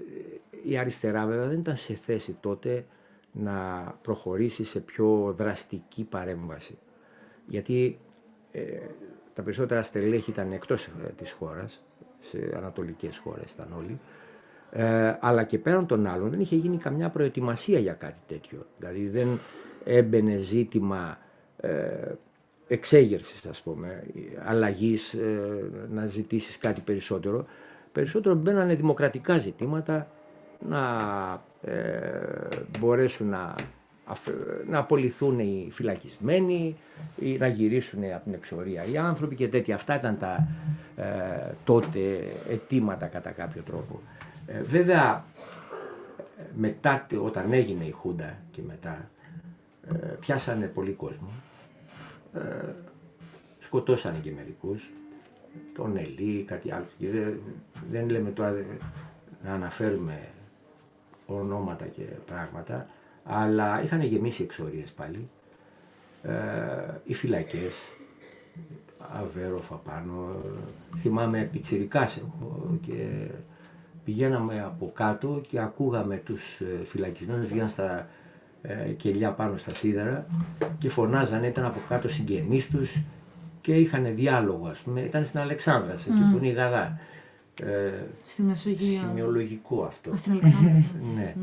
[0.61, 2.85] η αριστερά βέβαια δεν ήταν σε θέση τότε
[3.31, 6.77] να προχωρήσει σε πιο δραστική παρέμβαση.
[7.51, 7.99] Γιατί
[8.51, 8.61] ε,
[9.33, 11.83] τα περισσότερα στελέχη ήταν εκτός ε, της χώρας,
[12.19, 13.99] σε ανατολικές χώρες ήταν όλοι,
[14.71, 18.65] ε, αλλά και πέραν των άλλων δεν είχε γίνει καμιά προετοιμασία για κάτι τέτοιο.
[18.77, 19.39] Δηλαδή δεν
[19.83, 21.17] έμπαινε ζήτημα
[21.57, 22.11] ε,
[22.67, 24.03] εξέγερσης ας πούμε,
[24.45, 27.45] αλλαγής, ε, να ζητήσεις κάτι περισσότερο.
[27.91, 30.07] Περισσότερο μπαίνανε δημοκρατικά ζητήματα
[30.69, 30.83] να
[31.61, 32.47] ε,
[32.79, 33.80] μπορέσουν να, αφ-
[34.67, 36.75] να απολυθούν οι φυλακισμένοι
[37.19, 39.75] ή να γυρίσουν από την εξορία οι άνθρωποι και τέτοια.
[39.75, 40.47] Αυτά ήταν τα
[40.95, 41.99] ε, τότε
[42.49, 44.01] αιτήματα κατά κάποιο τρόπο.
[44.47, 45.25] Ε, βέβαια,
[46.37, 49.09] ε, μετά τε- όταν έγινε η Χούντα και μετά,
[49.93, 51.29] ε, πιάσανε πολύ κόσμο.
[52.33, 52.39] Ε,
[53.59, 54.91] σκοτώσανε και μερικούς,
[55.75, 56.85] τον Ελί, κάτι άλλο.
[56.97, 57.39] Και Δεν,
[57.91, 58.61] δεν λέμε τώρα δε-
[59.43, 60.19] να αναφέρουμε
[61.25, 62.87] ονόματα και πράγματα,
[63.23, 65.29] αλλά είχαν γεμίσει εξορίες πάλι.
[66.23, 66.31] Ε,
[67.03, 67.91] οι φυλακές,
[69.13, 70.35] Αβέροφα πάνω,
[70.97, 73.27] θυμάμαι πιτσιρικάς εγώ και
[74.05, 78.07] πηγαίναμε από κάτω και ακούγαμε τους ε, φυλακισμένους βγαίναν στα
[78.61, 80.25] ε, κελιά πάνω στα σίδερα
[80.77, 83.01] και φωνάζανε, ήταν από κάτω συγγενείς τους
[83.61, 86.99] και είχαν διάλογο ας πούμε, ήταν στην Αλεξάνδρα, εκεί που είναι η Γαδά.
[87.63, 87.91] Ε,
[88.25, 88.99] Στη Μεσογείο.
[88.99, 90.11] σημειολογικό αυτό.
[90.11, 90.83] Α, Στην Αλεξάνδρα.
[91.15, 91.35] Ναι.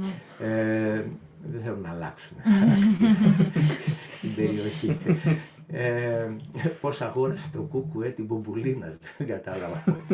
[0.46, 1.04] Ε,
[1.52, 2.36] δεν θέλουν να αλλάξουν.
[4.16, 4.98] στην περιοχή.
[5.70, 6.28] Ε,
[6.80, 9.84] πώς αγόρασε το κούκουε την Μπομπουλίνα, δεν κατάλαβα.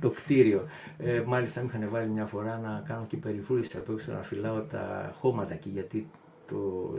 [0.00, 0.66] το κτίριο.
[0.98, 4.60] Ε, μάλιστα με είχαν βάλει μια φορά να κάνω και περιφρούρηση απ' έξω να φυλάω
[4.60, 6.08] τα χώματα εκεί γιατί
[6.46, 6.92] το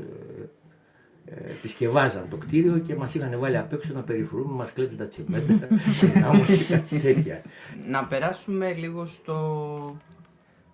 [1.25, 5.07] ε, επισκευάζαν το κτίριο και μας είχαν βάλει απ' έξω να περιφρουρούμε, μας κλέπουν τα
[5.07, 5.67] τσιμέντα,
[7.01, 7.41] τέτοια.
[7.89, 9.97] Να περάσουμε λίγο στο,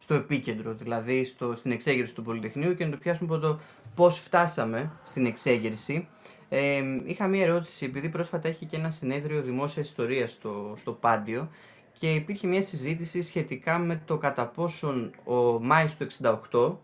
[0.06, 3.60] στο επίκεντρο, δηλαδή στο, στην εξέγερση του Πολυτεχνείου και να το πιάσουμε από το
[3.96, 6.08] πώς φτάσαμε στην εξέγερση.
[6.50, 11.50] Ε, είχα μία ερώτηση, επειδή πρόσφατα έχει και ένα συνέδριο δημόσια ιστορίας στο, στο Πάντιο
[11.92, 16.08] και υπήρχε μια συζήτηση σχετικά με το κατά πόσον ο Μάης του
[16.52, 16.76] 68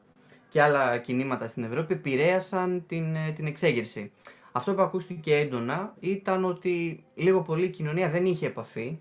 [0.49, 4.11] και άλλα κινήματα στην Ευρώπη επηρέασαν την, ε, την εξέγερση.
[4.51, 8.97] Αυτό που ακούστηκε έντονα ήταν ότι λίγο πολύ η κοινωνία δεν είχε επαφή,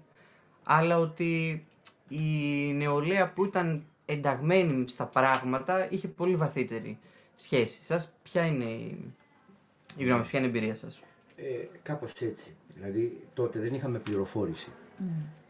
[0.65, 1.65] αλλά ότι
[2.09, 6.99] η νεολαία που ήταν ενταγμένη στα πράγματα είχε πολύ βαθύτερη
[7.35, 7.83] σχέση.
[7.85, 9.13] Σας ποια είναι η,
[9.97, 11.03] η γνώμη, ποια είναι η εμπειρία σας;
[11.37, 11.43] Ε,
[11.83, 12.55] κάπως έτσι.
[12.75, 14.71] Δηλαδή τότε δεν είχαμε πληροφόρηση.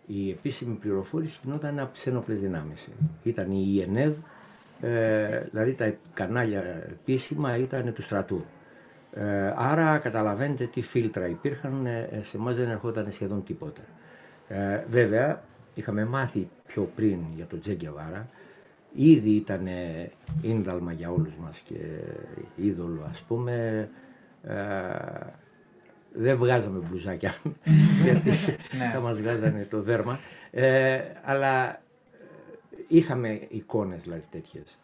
[0.06, 2.88] Η επίσημη πληροφόρηση γινόταν από τις ένοπλες δυνάμεις.
[3.22, 4.14] Ήταν η ΙΕΝΕΒ,
[4.80, 8.44] ε, δηλαδή τα κανάλια επίσημα ήταν του στρατού.
[9.12, 13.82] Ε, άρα καταλαβαίνετε τι φίλτρα υπήρχαν, ε, σε εμάς δεν ερχόταν σχεδόν τίποτα.
[14.48, 15.42] Ε, βέβαια,
[15.74, 18.28] είχαμε μάθει πιο πριν για τον Τζέγκεβάρα,
[18.94, 19.66] ήδη ήταν
[20.42, 21.76] ίνδαλμα για όλους μας και
[22.56, 23.88] είδωλο ας πούμε.
[24.42, 24.54] Ε,
[26.12, 27.34] δεν βγάζαμε μπλουζάκια,
[28.04, 28.30] γιατί
[28.78, 28.90] Ναι.
[28.92, 30.20] θα μας βγάζανε το δέρμα.
[30.50, 31.78] Ε, αλλά ε,
[32.88, 34.78] είχαμε εικόνες δηλαδή τέτοιες.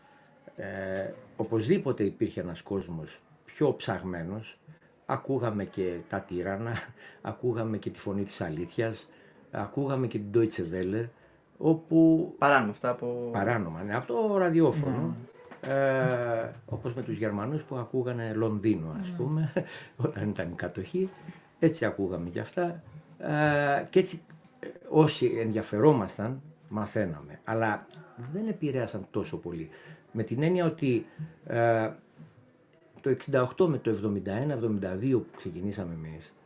[0.56, 4.58] Ε, οπωσδήποτε υπήρχε ένας κόσμος πιο ψαγμένος.
[5.06, 6.72] Ακούγαμε και τα τύρανα,
[7.22, 9.08] ακούγαμε και τη φωνή της αλήθειας,
[9.50, 11.04] ακούγαμε και την Deutsche Welle,
[11.58, 13.28] όπου Παράνομα αυτά από...
[13.32, 15.14] παράνομα, ναι, από το ραδιόφωνο.
[15.60, 19.52] Ε, όπως με τους Γερμανούς που ακούγανε Λονδίνο ας πούμε
[20.06, 21.10] όταν ήταν η κατοχή
[21.58, 22.82] έτσι ακούγαμε και αυτά.
[23.18, 24.22] Ε, και έτσι
[24.60, 27.40] ε, όσοι ενδιαφερόμασταν μαθαίναμε.
[27.44, 27.86] Αλλά
[28.32, 29.68] δεν επηρέασαν τόσο πολύ.
[30.12, 31.06] Με την έννοια ότι
[31.46, 31.90] ε,
[33.00, 33.16] το
[33.56, 34.14] 68 με το
[35.02, 36.32] 71-72 που ξεκινήσαμε εμείς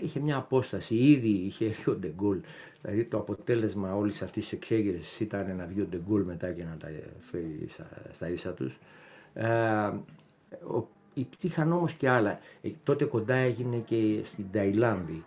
[0.00, 2.40] είχε μια απόσταση, ήδη είχε έρθει ο Ντεγκόλ.
[2.82, 6.76] Δηλαδή το αποτέλεσμα όλης αυτής της εξέγερσης ήταν να βγει ο Ντεγκόλ μετά και να
[6.76, 6.88] τα
[7.30, 8.78] φέρει στα, στα ίσα τους.
[9.34, 9.46] Ε,
[10.66, 12.38] ο, υπήρχαν όμως και άλλα.
[12.62, 15.24] Ε, τότε κοντά έγινε και στην Ταϊλάνδη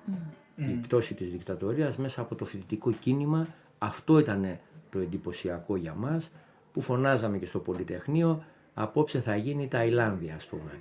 [0.55, 3.47] η πτώση της δικτατορίας μέσα από το φοιτητικό κίνημα.
[3.77, 4.59] Αυτό ήταν
[4.91, 6.31] το εντυπωσιακό για μας
[6.73, 10.71] που φωνάζαμε και στο Πολυτεχνείο απόψε θα γίνει η Ταϊλάνδη ας πούμε.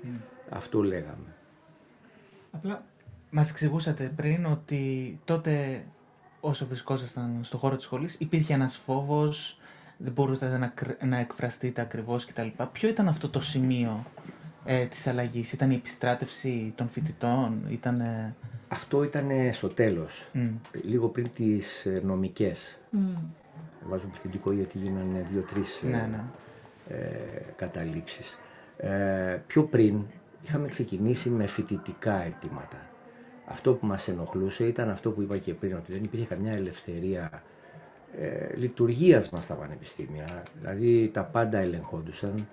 [0.50, 1.34] Αυτό λέγαμε.
[2.50, 2.84] Απλά
[3.30, 5.84] μας εξηγούσατε πριν ότι τότε
[6.40, 9.58] όσο βρισκόσασταν στον χώρο της σχολής υπήρχε ένας φόβος,
[9.96, 12.46] δεν μπορούσατε να, κρ- να εκφραστείτε ακριβώς κτλ.
[12.72, 14.06] Ποιο ήταν αυτό το σημείο
[14.64, 18.00] ε, της αλλαγής, ήταν η επιστράτευση των φοιτητών, ήταν...
[18.00, 18.34] ε,
[18.68, 20.46] Αυτό ήταν στο τέλος, μ,
[20.84, 22.78] λίγο πριν τις ε, νομικές.
[23.88, 26.24] Βάζω πληθυντικό γιατί γίνανε δύο-τρεις ε, ναι, ναι.
[26.96, 28.38] ε, καταλήψεις.
[28.76, 30.02] Ε, πιο πριν
[30.42, 32.85] είχαμε ξεκινήσει με φοιτητικά αιτήματα.
[33.48, 37.42] Αυτό που μας ενοχλούσε ήταν αυτό που είπα και πριν, ότι δεν υπήρχε καμιά ελευθερία
[38.18, 40.42] ε, λειτουργίας μας στα πανεπιστήμια.
[40.60, 42.48] Δηλαδή τα πάντα ελεγχόντουσαν.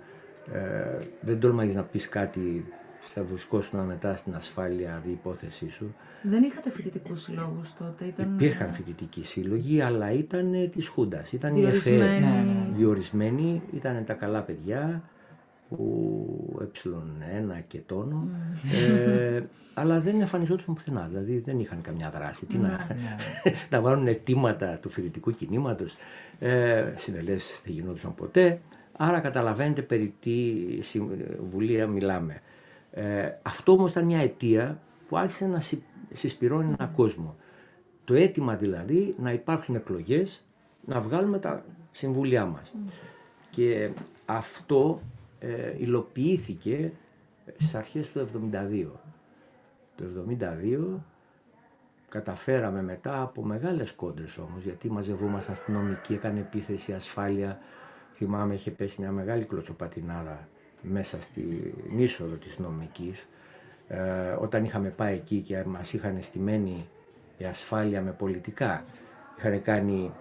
[0.53, 2.65] Ε, δεν τόλμαγες να πεις κάτι,
[2.99, 5.95] θα βρισκόσουν μετά στην ασφάλεια η υπόθεσή σου.
[6.21, 8.05] Δεν είχατε φοιτητικούς συλλόγους τότε.
[8.05, 8.33] Ήταν...
[8.33, 11.31] Υπήρχαν φοιτητικοί σύλλογοι, αλλά ήταν της Χούντας.
[11.31, 11.97] Ήταν οι Διορισμένοι.
[11.97, 12.67] ΕΦΕ Ναι, ναι, ναι.
[12.75, 15.03] διορισμένοι, ήταν τα καλά παιδιά
[15.69, 18.27] που ε1 και τόνο,
[18.91, 21.07] ε, αλλά δεν εμφανιζόντουσαν πουθενά.
[21.09, 22.45] Δηλαδή δεν είχαν καμιά δράση.
[22.45, 22.87] Τι να,
[23.69, 25.95] να βάλουν αιτήματα του φοιτητικού κινήματος.
[26.39, 28.59] Ε, Συνελέσει δεν γινόντουσαν ποτέ.
[28.97, 32.41] Άρα καταλαβαίνετε περί τι συμβουλία μιλάμε.
[32.91, 37.35] Ε, αυτό όμως ήταν μια αιτία που άρχισε να συ- συσπηρώνει έναν κόσμο.
[38.05, 40.45] Το αίτημα δηλαδή να υπάρξουν εκλογές,
[40.85, 42.73] να βγάλουμε τα συμβούλια μας.
[43.49, 43.89] Και
[44.25, 44.99] αυτό
[45.43, 46.91] ε, υλοποιήθηκε
[47.53, 48.19] στις αρχές του
[48.51, 48.87] 72.
[49.95, 50.05] Το
[50.39, 50.99] 72
[52.09, 57.59] καταφέραμε μετά από μεγάλες κόντρες όμως, γιατί μαζευόμασταν αστυνομικοί, έκανε επίθεση ασφάλεια.
[58.11, 60.47] Θυμάμαι είχε πέσει μια μεγάλη κλωτσοπατινάδα
[60.81, 63.27] μέσα στην είσοδο της νομικής.
[63.87, 63.99] Ε,
[64.39, 66.89] όταν είχαμε πάει εκεί και μας είχαν στημένη
[67.37, 68.85] η ασφάλεια με πολιτικά.
[69.37, 70.13] Είχαν κάνει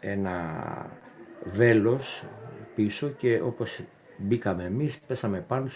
[0.00, 0.40] ένα
[1.44, 2.24] βέλος
[2.74, 3.80] πίσω και όπως
[4.18, 5.68] μπήκαμε εμείς πέσαμε πάνω,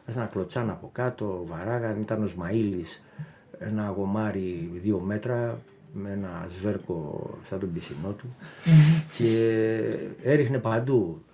[0.00, 3.02] άρχισαν να κλωτσάνε από κάτω, βαράγαν, ήταν ο Σμαήλης
[3.58, 5.58] ένα γομάρι δύο μέτρα
[5.92, 8.36] με ένα σβέρκο σαν τον πισινό του
[9.16, 9.78] και
[10.22, 11.24] έριχνε παντού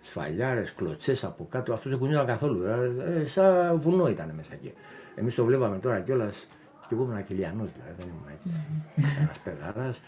[0.00, 4.72] σφαλιάρες, κλωτσές από κάτω, αυτός δεν κουνιόταν καθόλου, ε, ε, σαν βουνό ήταν μέσα εκεί.
[5.14, 6.48] Εμείς το βλέπαμε τώρα κιόλας
[6.88, 10.02] και εγώ ήμουν κυλιανός δηλαδή, δεν ήμουν έτσι, ένας παιδάρας.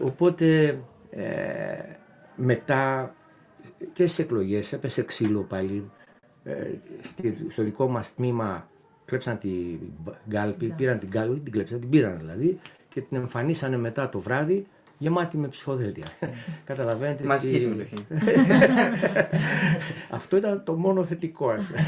[0.00, 0.78] Οπότε
[1.10, 1.24] ε,
[2.36, 3.14] μετά
[3.92, 5.90] και στις εκλογές έπεσε ξύλο πάλι.
[6.44, 6.70] Ε,
[7.02, 8.68] στη- στο δικό μας τμήμα
[9.04, 9.78] κλέψαν την
[10.28, 14.20] γκάλπη, πήραν την γκάλπη, όχι την κλέψαν, την πήραν δηλαδή και την εμφανίσανε μετά το
[14.20, 14.66] βράδυ
[14.98, 16.04] γεμάτη με ψηφοδέλτια.
[16.64, 17.24] Καταλαβαίνετε.
[17.24, 18.06] Μαζική ότι- συμμετοχή.
[20.10, 21.48] αυτό ήταν το μόνο θετικό.
[21.50, 21.80] ας πούμε.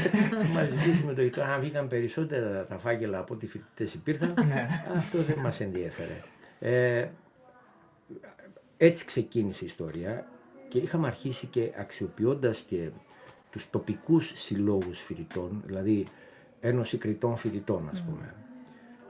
[0.49, 1.29] Η Μαζική συμμετοχή.
[1.29, 4.33] Τώρα, αν βγήκαν περισσότερα τα φάκελα από ό,τι φοιτητές υπήρχαν,
[4.97, 6.21] αυτό δεν μας ενδιέφερε.
[6.59, 7.07] Ε,
[8.77, 10.27] έτσι ξεκίνησε η ιστορία
[10.71, 12.89] και είχαμε αρχίσει και αξιοποιώντας και
[13.49, 16.05] τους τοπικούς συλλόγους φοιτητών, δηλαδή
[16.59, 18.33] Ένωση Κριτών Φοιτητών ας πούμε.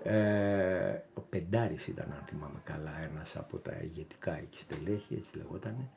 [0.04, 5.90] Ε, ο Πεντάρης ήταν αν θυμάμαι καλά ένας από τα ηγετικά εκεί στελέχη, έτσι λεγότανε.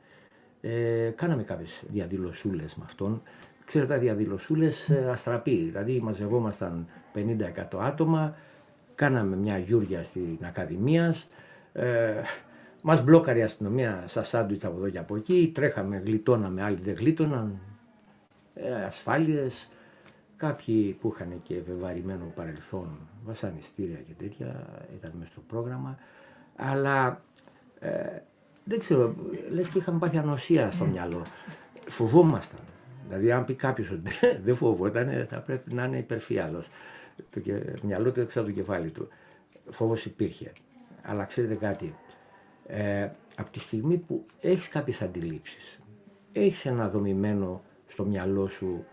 [0.61, 3.21] Ε, κάναμε κάποιες διαδηλωσούλες με αυτόν.
[3.65, 8.35] Ξέρετε, τα διαδηλωσούλες ε, αστραπή, δηλαδή μαζευόμασταν 50-100 άτομα,
[8.95, 11.29] κάναμε μια γιούρια στην Ακαδημίας,
[11.73, 12.21] ε,
[12.87, 16.93] μας μπλόκαρε η αστυνομία σαν σάντουιτς από εδώ και από εκεί, τρέχαμε, γλιτώναμε, άλλοι δεν
[16.93, 17.59] γλίτωναν,
[18.53, 19.69] ε, ασφάλειες,
[20.37, 25.97] κάποιοι που είχαν και βεβαρημένο παρελθόν, βασανιστήρια και τέτοια, ήταν μέσα στο πρόγραμμα,
[26.55, 27.21] αλλά
[27.79, 28.19] ε,
[28.63, 29.15] δεν ξέρω,
[29.51, 31.21] λες και είχαμε πάθει ανοσία στο μυαλό.
[31.87, 32.59] Φοβόμασταν.
[33.07, 34.11] Δηλαδή, αν πει κάποιος ότι
[34.45, 36.69] δεν φοβόταν, θα πρέπει να είναι υπερφιάλος.
[37.29, 39.07] Το και- μυαλό του έξω από το κεφάλι του.
[39.69, 40.51] Φόβος υπήρχε.
[41.01, 41.95] Αλλά ξέρετε κάτι,
[42.67, 45.79] ε, από τη στιγμή που έχεις κάποιες αντιλήψεις,
[46.31, 48.85] έχεις ένα δομημένο στο μυαλό σου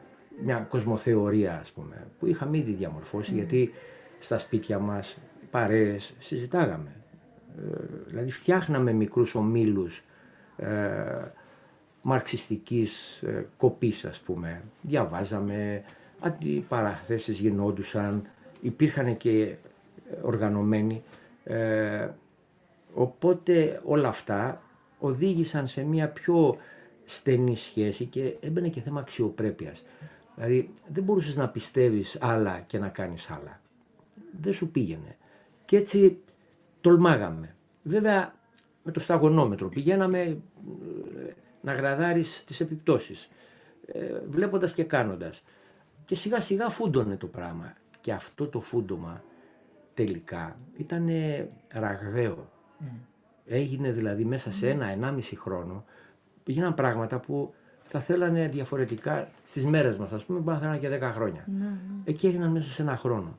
[0.44, 3.72] μια κοσμοθεωρία ας πούμε, που είχαμε ήδη διαμορφώσει γιατί
[4.18, 5.18] στα σπίτια μας
[5.50, 6.96] παρέες συζητάγαμε.
[7.58, 10.04] Ε, δηλαδή φτιάχναμε μικρούς ομίλους
[10.56, 11.30] ε,
[12.02, 14.62] μαρξιστικής ε, κοπής ας πούμε.
[14.82, 15.82] Διαβάζαμε,
[16.20, 18.28] αντιπαραθέσεις γινόντουσαν,
[18.60, 19.56] υπήρχαν και
[20.22, 21.02] οργανωμένοι.
[21.44, 22.08] Ε,
[22.94, 24.62] οπότε όλα αυτά
[24.98, 26.56] οδήγησαν σε μια πιο
[27.04, 29.84] στενή σχέση και έμπαινε και θέμα αξιοπρέπειας.
[30.34, 33.60] Δηλαδή δεν μπορούσες να πιστεύεις άλλα και να κάνεις άλλα.
[34.40, 35.16] Δεν σου πήγαινε.
[35.64, 36.18] Και έτσι
[36.80, 37.54] τολμάγαμε.
[37.82, 38.34] Βέβαια
[38.82, 40.38] με το σταγονόμετρο πηγαίναμε ε,
[41.60, 43.28] να γραδάρεις τις επιπτώσεις.
[43.86, 45.42] Ε, βλέποντας και κάνοντας.
[46.04, 47.74] Και σιγά σιγά φούντωνε το πράγμα.
[48.00, 49.24] Και αυτό το φούντομα
[49.94, 51.08] τελικά ήταν
[51.68, 52.50] ραγδαίο.
[53.44, 55.84] Έγινε δηλαδή μέσα σε ένα, ενάμιση χρόνο,
[56.46, 61.06] έγιναν πράγματα που θα θέλανε διαφορετικά στις μέρες μας, ας πούμε, μπορεί να θέλανε και
[61.06, 61.46] 10 χρόνια.
[62.04, 63.38] Εκεί έγιναν μέσα σε ένα χρόνο.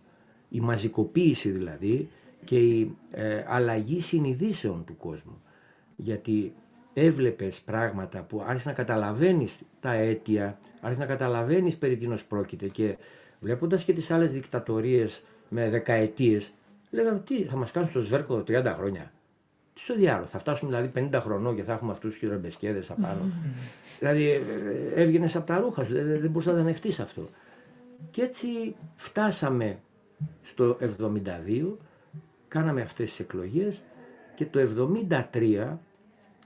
[0.50, 2.10] Η μαζικοποίηση δηλαδή
[2.44, 5.42] και η ε, αλλαγή συνειδήσεων του κόσμου.
[5.96, 6.54] Γιατί
[6.94, 12.98] έβλεπες πράγματα που άρχισες να καταλαβαίνεις τα αίτια, άρχισες να καταλαβαίνεις περί τίνος πρόκειται και
[13.40, 16.54] βλέποντας και τις άλλες δικτατορίες με δεκαετίες,
[16.90, 19.12] λέγαμε τι θα μας κάνουν στο σβέρκο 30 χρόνια.
[19.84, 23.22] Τι στο διάλογο, θα φτάσουμε δηλαδή 50 χρονών και θα έχουμε αυτούς τους ρεμπεσκέδες απάνω.
[24.00, 24.42] δηλαδή
[24.96, 27.30] έβγαινες από τα ρούχα σου, δεν, δεν μπορούσες να ανεχτείς αυτό.
[28.12, 29.80] Και έτσι φτάσαμε
[30.42, 31.78] στο 72,
[32.48, 33.84] κάναμε αυτές τις εκλογές
[34.36, 34.88] και το
[35.32, 35.78] 73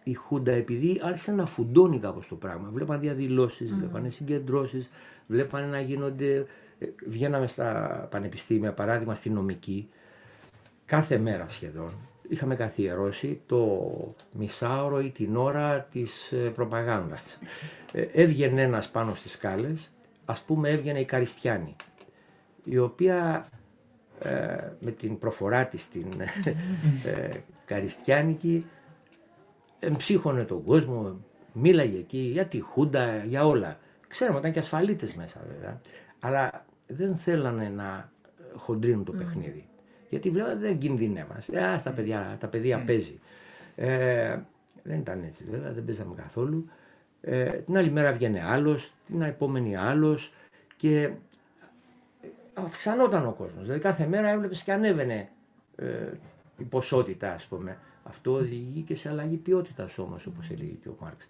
[0.03, 2.69] η Χούντα επειδή άρχισε να φουντώνει κάπως το πράγμα.
[2.73, 4.89] Βλέπαν διαδηλώσεις, βλέπανε συγκεντρώσεις,
[5.27, 6.45] βλέπανε να γίνονται...
[6.79, 9.89] ε, Βγαίναμε στα πανεπιστήμια, παράδειγμα στη νομική,
[10.85, 11.91] κάθε μέρα σχεδόν.
[12.29, 17.39] Είχαμε καθιερώσει το μισάωρο ή την ώρα της ε, προπαγάνδας.
[17.93, 19.91] Ε, έβγαινε ένας πάνω στις σκάλες,
[20.25, 21.75] ας πούμε έβγαινε η Καριστιάνη,
[22.63, 23.47] η οποία
[24.19, 26.21] ε, με την προφορά της την
[27.03, 27.29] ε,
[27.65, 28.65] Καριστιάνικη
[29.79, 31.19] εμψύχωνε τον κόσμο,
[31.53, 33.79] μίλαγε εκεί για τη Χούντα, για όλα.
[34.07, 35.81] Ξέρουμε, ήταν και ασφαλίτες μέσα βέβαια,
[36.19, 38.11] αλλά δεν θέλανε να
[38.55, 39.67] χοντρίνουν το παιχνίδι.
[40.09, 41.51] Γιατί βλέπετε δεν κινδυνεύασε.
[41.55, 43.19] Ε, ας τα παιδιά, τα παιδιά παίζει.
[43.75, 44.37] Ε,
[44.83, 46.69] δεν ήταν έτσι βέβαια, δεν παίζαμε καθόλου.
[47.21, 50.33] Ε, την άλλη μέρα βγαίνει άλλος, την επόμενη άλλος
[50.75, 51.11] και
[52.53, 53.63] αυξανόταν ο κόσμος.
[53.63, 55.29] Δηλαδή κάθε μέρα έβλεπες και ανέβαινε
[55.75, 55.85] ε,
[56.57, 57.77] η ποσότητα ας πούμε.
[58.03, 61.27] Αυτό οδηγεί και σε αλλαγή ποιότητας όμως όπως έλεγε και ο Μάρξ.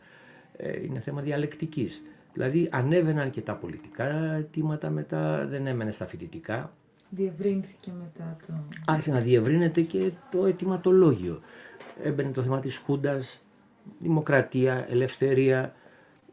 [0.57, 2.01] Ε, είναι θέμα διαλεκτικής.
[2.33, 6.73] Δηλαδή ανέβαιναν και τα πολιτικά αιτήματα μετά, δεν έμενε στα φοιτητικά.
[7.09, 8.53] Διευρύνθηκε μετά το...
[8.85, 11.41] Άρχισε να διευρύνεται και το αιτηματολόγιο.
[12.03, 13.41] Έμπαινε το θέμα της Χούντας,
[13.99, 15.75] δημοκρατία, ελευθερία,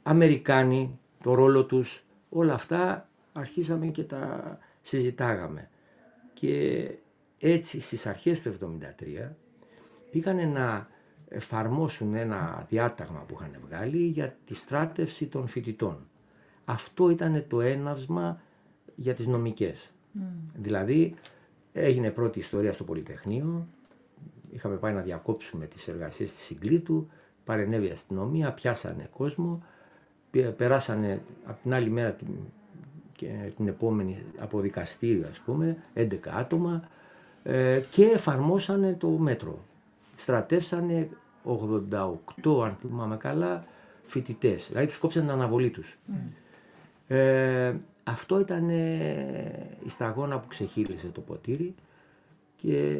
[0.03, 5.69] Αμερικάνοι, το ρόλο τους, όλα αυτά αρχίσαμε και τα συζητάγαμε.
[6.33, 6.89] Και
[7.39, 8.81] έτσι στις αρχές του
[9.25, 9.31] 1973
[10.11, 10.89] πήγανε να
[11.29, 16.09] εφαρμόσουν ένα διάταγμα που είχαν βγάλει για τη στράτευση των φοιτητών.
[16.65, 18.41] αυτό ήταν το έναυσμα
[18.95, 19.94] για τις νομικές.
[20.55, 21.15] Δηλαδή
[21.73, 23.67] έγινε πρώτη ιστορία στο Πολυτεχνείο,
[24.51, 27.09] είχαμε πάει να διακόψουμε τις εργασίες της Συγκλήτου,
[27.45, 29.63] παρενέβη η αστυνομία, πιάσανε κόσμο,
[30.31, 32.29] πε- περάσανε από την άλλη μέρα την,
[33.13, 36.89] και την επόμενη από δικαστήριο ας πούμε, 11 άτομα
[37.43, 39.65] ε, και εφαρμόσανε το μέτρο.
[40.17, 41.09] Στρατεύσανε
[41.45, 43.65] 88, αν θυμάμαι καλά,
[44.07, 44.69] φοιτητές.
[44.69, 45.99] Δηλαδή τους κόψανε την αναβολή τους.
[47.07, 51.75] Ε, αυτό ήταν ε, η σταγόνα που ξεχύλισε το ποτήρι
[52.57, 52.99] και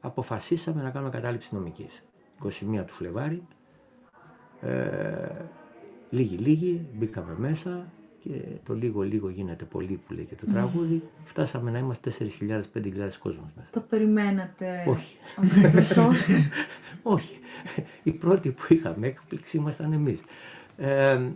[0.00, 2.02] αποφασίσαμε να κάνουμε κατάληψη νομικής.
[2.44, 2.48] 21
[2.86, 3.42] του Φλεβάρι,
[4.60, 5.44] ε,
[6.10, 11.02] λίγοι λίγοι, μπήκαμε μέσα και το λίγο λίγο γίνεται πολύ που λέει και το τραγούδι.
[11.24, 12.62] Φτάσαμε να είμαστε 4.000-5.000
[13.18, 13.68] κόσμος μέσα.
[13.70, 14.84] Το περιμένατε.
[14.88, 15.16] Όχι.
[15.78, 16.10] αυτό.
[17.14, 17.38] Όχι.
[18.02, 20.20] Οι πρώτοι που είχαμε έκπληξη ήμασταν εμείς.
[20.76, 21.30] Ε,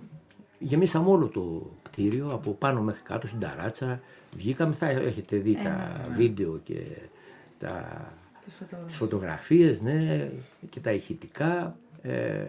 [0.63, 4.01] γεμίσαμε όλο το κτίριο από πάνω μέχρι κάτω στην ταράτσα.
[4.37, 6.81] Βγήκαμε, θα έχετε δει τα βίντεο και
[7.59, 7.89] τα,
[8.45, 8.87] Τις φωτογραφίες.
[8.87, 10.31] τις φωτογραφίες, ναι,
[10.71, 11.77] και τα ηχητικά.
[12.03, 12.43] Ε,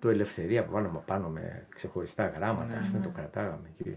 [0.00, 3.90] το ελευθερία που βάλαμε πάνω με ξεχωριστά γράμματα, ας πούμε, το κρατάγαμε και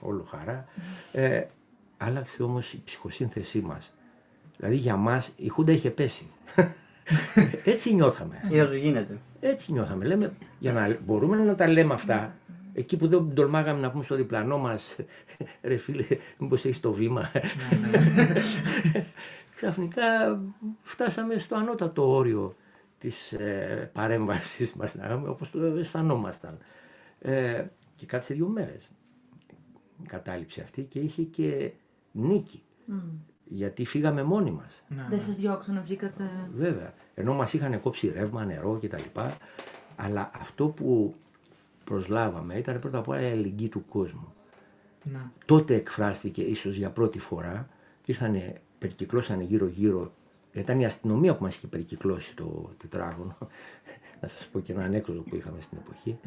[0.00, 0.64] όλο χαρά.
[1.12, 1.42] Ε,
[1.96, 3.92] άλλαξε όμως η ψυχοσύνθεσή μας.
[4.56, 6.26] Δηλαδή για μας η Χούντα είχε πέσει.
[7.64, 8.40] Έτσι νιώθαμε.
[8.50, 9.18] Είδα το γίνεται.
[9.40, 10.04] Έτσι νιώθαμε.
[10.04, 12.34] Λέμε, για να μπορούμε να τα λέμε αυτά,
[12.74, 14.96] εκεί που δεν τολμάγαμε να πούμε στο διπλανό μας,
[15.62, 16.06] ρε φίλε,
[16.38, 17.30] μήπως έχεις το βήμα.
[19.56, 20.40] Ξαφνικά
[20.82, 22.56] φτάσαμε στο ανώτατο όριο
[22.98, 26.58] της ε, παρέμβασης μας, να πούμε, όπως το αισθανόμασταν.
[27.18, 28.90] Ε, και κράτησε δύο μέρες
[30.02, 31.72] η κατάληψη αυτή και είχε και
[32.12, 32.62] νίκη.
[33.44, 34.84] Γιατί φύγαμε μόνοι μας.
[35.10, 36.30] Δεν σας διώξανε, βγήκατε.
[36.54, 36.94] Βέβαια.
[37.14, 39.20] Ενώ μας είχαν κόψει ρεύμα, νερό κτλ.
[39.96, 41.14] Αλλά αυτό που
[41.84, 44.34] προσλάβαμε ήταν πρώτα απ' όλα η αλληλεγγύη του κόσμου.
[45.12, 45.32] Να.
[45.44, 47.68] Τότε εκφράστηκε ίσως για πρώτη φορά.
[48.04, 50.12] Ήρθανε, περικυκλώσανε γύρω-γύρω.
[50.52, 53.36] Ήταν η αστυνομία που μας είχε περικυκλώσει το τετράγωνο.
[54.20, 56.18] Να σας πω και ένα ανέκδοτο που είχαμε στην εποχή.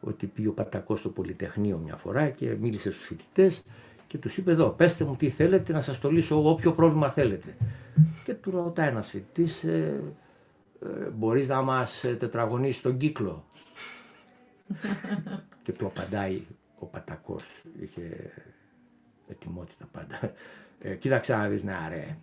[0.00, 3.64] Ότι πήγε ο Πατακός στο Πολυτεχνείο μια φορά και μίλησε στους φοιτητές
[4.10, 7.10] και τους είπε εδώ, πέστε μου τι θέλετε να σας το λύσω εγώ όποιο πρόβλημα
[7.10, 7.56] θέλετε.
[8.24, 10.02] Και του ρωτάει ένας φοιτητής, ε,
[10.82, 13.44] ε, μπορείς να μας ε, τετραγωνίσεις τον κύκλο;
[15.62, 16.46] και του απαντάει
[16.78, 17.44] ο Πατακός,
[17.80, 18.32] είχε
[19.28, 20.32] ετοιμότητα πάντα.
[20.78, 22.16] Ε, κοίταξε να δεις, ναι ρε,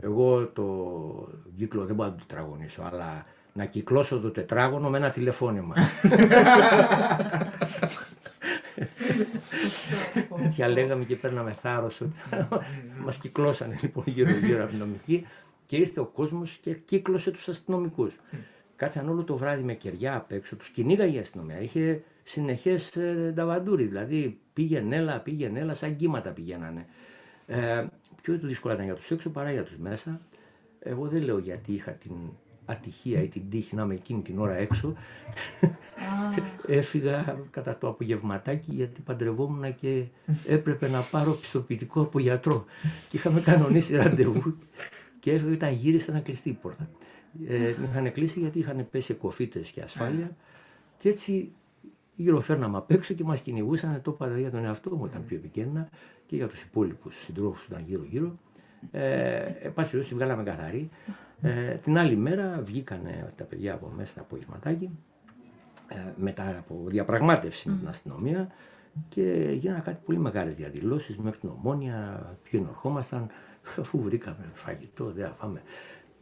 [0.00, 0.64] εγώ το
[1.56, 5.74] κύκλο δεν μπορώ να το τετραγωνίσω, αλλά να κυκλώσω το τετράγωνο με ένα τηλεφώνημα.
[10.36, 12.14] Τέτοια λέγαμε και παίρναμε θάρρος ότι
[13.04, 15.26] μας κυκλώσανε λοιπόν γύρω γύρω από την νομική
[15.66, 18.16] και ήρθε ο κόσμος και κύκλωσε τους αστυνομικούς.
[18.76, 21.60] Κάτσαν όλο το βράδυ με κεριά απ' έξω, τους κυνήγαγε η αστυνομία.
[21.60, 26.86] Είχε συνεχές ε, νταβαντούρι, δηλαδή πήγαινε έλα, πήγαινε έλα, σαν κύματα πηγαίνανε.
[27.46, 27.86] Ε,
[28.22, 30.20] πιο το δύσκολο ήταν για τους έξω παρά για τους μέσα.
[30.80, 32.12] Εγώ δεν λέω γιατί είχα την
[32.64, 34.94] ατυχία ή την τύχη να είμαι εκείνη την ώρα έξω.
[36.66, 40.04] Έφυγα κατά το απογευματάκι γιατί παντρευόμουν και
[40.46, 42.64] έπρεπε να πάρω πιστοποιητικό από γιατρό.
[43.08, 44.56] Και είχαμε κανονίσει ραντεβού
[45.20, 46.88] και έφυγα όταν γύρισα να κλειστεί η πόρτα.
[47.46, 50.36] Ε, την είχαν κλείσει γιατί είχαν πέσει κοφίτες και ασφάλεια
[50.98, 51.52] και έτσι
[52.16, 54.02] γυροφέρναμε απ' έξω και μας κυνηγούσαν.
[54.02, 55.88] Το είπα για τον εαυτό μου ήταν πιο επικίνδυνα
[56.26, 58.38] και για τους υπόλοιπους συντρόφους που ήταν γύρω-γύρω.
[58.90, 60.90] Ε, εν πάση περιπτώσει, βγάλαμε καθαρή.
[61.40, 64.90] Ε, την άλλη μέρα βγήκανε τα παιδιά από μέσα το απογευματάκι
[65.88, 68.48] ε, μετά από διαπραγμάτευση με την αστυνομία
[69.08, 73.26] και γίνανε κάτι πολύ μεγάλες διαδηλώσεις μέχρι την Ομόνια, ποιοι ενορχόμασταν,
[73.80, 75.62] αφού βρήκαμε φαγητό, δεν θα φάμε.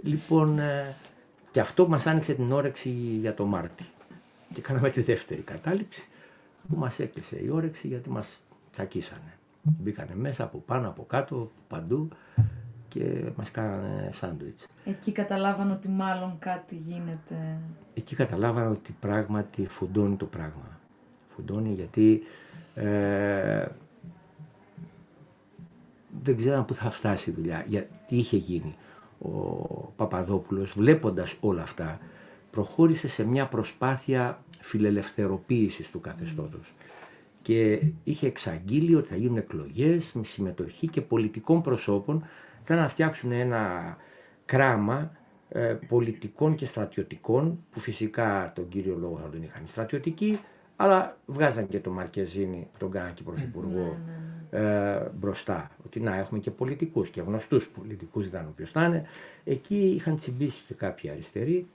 [0.03, 0.97] Λοιπόν, ε,
[1.51, 3.87] και αυτό μας άνοιξε την όρεξη για το Μάρτι.
[4.53, 6.09] Και κάναμε τη δεύτερη κατάληψη
[6.69, 8.41] που μας έκλεισε η όρεξη γιατί μας
[8.73, 9.39] τσακίσανε.
[9.63, 12.09] Μπήκανε μέσα από πάνω, από κάτω, παντού
[12.89, 14.67] και μας κάνανε σάντουιτς.
[14.85, 17.59] Εκεί καταλάβανε ότι μάλλον κάτι γίνεται.
[17.95, 20.81] Εκεί καταλάβανα ότι πράγματι φουντώνει το πράγμα.
[21.35, 22.23] Φουντώνει γιατί
[22.75, 23.67] ε,
[26.23, 28.77] δεν ξέραν πού θα φτάσει η δουλειά, γιατί είχε γίνει.
[29.25, 31.99] Ο Παπαδόπουλος βλέποντας όλα αυτά
[32.51, 36.75] προχώρησε σε μια προσπάθεια φιλελευθεροποίησης του καθεστώτος.
[37.43, 42.25] Και είχε εξαγγείλει ότι θα γίνουν εκλογές με συμμετοχή και πολιτικών προσώπων.
[42.65, 43.97] Θα να φτιάξουν ένα
[44.45, 45.13] κράμα
[45.49, 50.39] ε, πολιτικών και στρατιωτικών που φυσικά τον κύριο λόγο θα τον είχαν οι στρατιωτικοί
[50.77, 53.99] αλλά βγάζαν και τον Μαρκεζίνη που τον κάναν και πρωθυπουργό
[54.55, 55.71] ε, μπροστά.
[55.87, 59.07] Ότι να έχουμε και πολιτικούς και γνωστούς πολιτικούς ήταν όποιος θα είναι.
[59.45, 61.67] Εκεί είχαν τσιμπήσει και κάποιοι αριστεροί.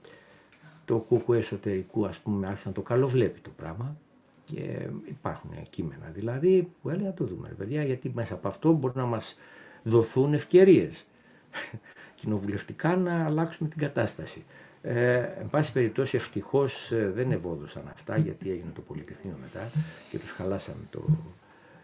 [0.84, 3.96] Το κούκου εσωτερικού ας πούμε άρχισαν το καλό βλέπει το πράγμα
[4.44, 8.96] Και υπάρχουν κείμενα δηλαδή που έλεγα το δούμε, ρε παιδιά, γιατί μέσα από αυτό μπορεί
[8.96, 9.38] να μας
[9.82, 11.06] δοθούν ευκαιρίες
[12.20, 14.44] κοινοβουλευτικά να αλλάξουμε την κατάσταση.
[14.82, 19.70] Ε, εν πάση περιπτώσει ευτυχώς ε, δεν ευόδωσαν αυτά γιατί έγινε το Πολυτεχνείο μετά
[20.10, 21.04] και τους χαλάσαμε το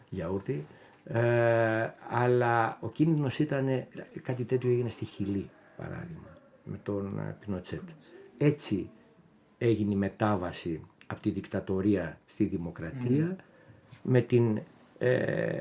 [0.09, 0.67] γιαούρτι.
[1.09, 3.69] Ε, αλλά ο κίνδυνος ήταν,
[4.23, 6.29] κάτι τέτοιο έγινε στη Χιλή παράδειγμα
[6.65, 7.81] με τον ε, Πινοτσέτ.
[8.39, 8.91] Έτσι
[9.59, 13.37] έγινε η μετάβαση από τη δικτατορία στη δημοκρατία
[14.03, 14.61] με την
[14.99, 15.61] ε,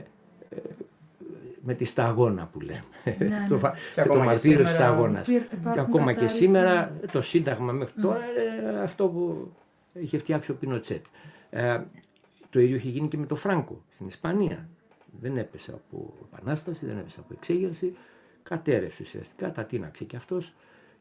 [1.67, 2.83] με τη σταγόνα που λέμε.
[3.05, 3.59] Ναι, το, ναι.
[3.59, 5.27] φα- Και και το ακόμα και μαρτύριο της σήμερα σταγόνας.
[5.27, 7.07] υπήρ- Και υπάρχουν ακόμα και κατάληψη, σήμερα ναι.
[7.07, 9.51] το Σύνταγμα μέχρι τώρα ε, αυτό που
[9.93, 11.05] είχε φτιάξει ο Πινοτσέτ.
[11.49, 11.81] Ε,
[12.49, 14.69] το ίδιο είχε γίνει και με το Φράγκο στην Ισπανία.
[15.21, 17.95] Δεν έπεσε από επανάσταση, δεν έπεσε από εξέγερση.
[18.43, 20.53] Κατέρευσε ουσιαστικά, τα τίναξε και αυτός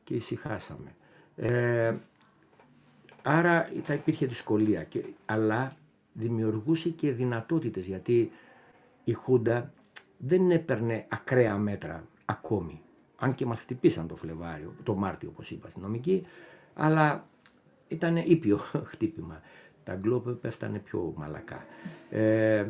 [0.04, 0.94] και ησυχάσαμε.
[1.36, 1.94] Ε,
[3.22, 5.76] άρα ήταν, υπήρχε δυσκολία, και, αλλά
[6.12, 8.30] δημιουργούσε και δυνατότητες γιατί
[9.04, 9.72] η Χούντα
[10.18, 12.82] δεν έπαιρνε ακραία μέτρα ακόμη.
[13.16, 16.26] Αν και μας χτυπήσαν το Φλεβάριο, το Μάρτιο όπως είπα στην νομική,
[16.74, 17.26] αλλά
[17.88, 18.56] ήταν ήπιο
[18.90, 19.40] χτύπημα.
[19.84, 21.66] Τα γκλόπ πέφτανε πιο μαλακά.
[22.10, 22.66] Ε,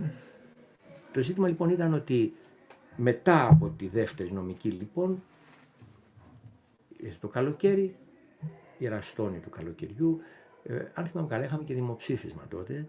[1.15, 2.35] το ζήτημα λοιπόν ήταν ότι
[2.97, 5.23] μετά από τη δεύτερη νομική λοιπόν,
[7.21, 7.97] το καλοκαίρι,
[8.79, 10.21] η ραστόνη του καλοκαιριού,
[10.63, 12.87] ε, αν θυμάμαι καλά είχαμε και δημοψήφισμα τότε,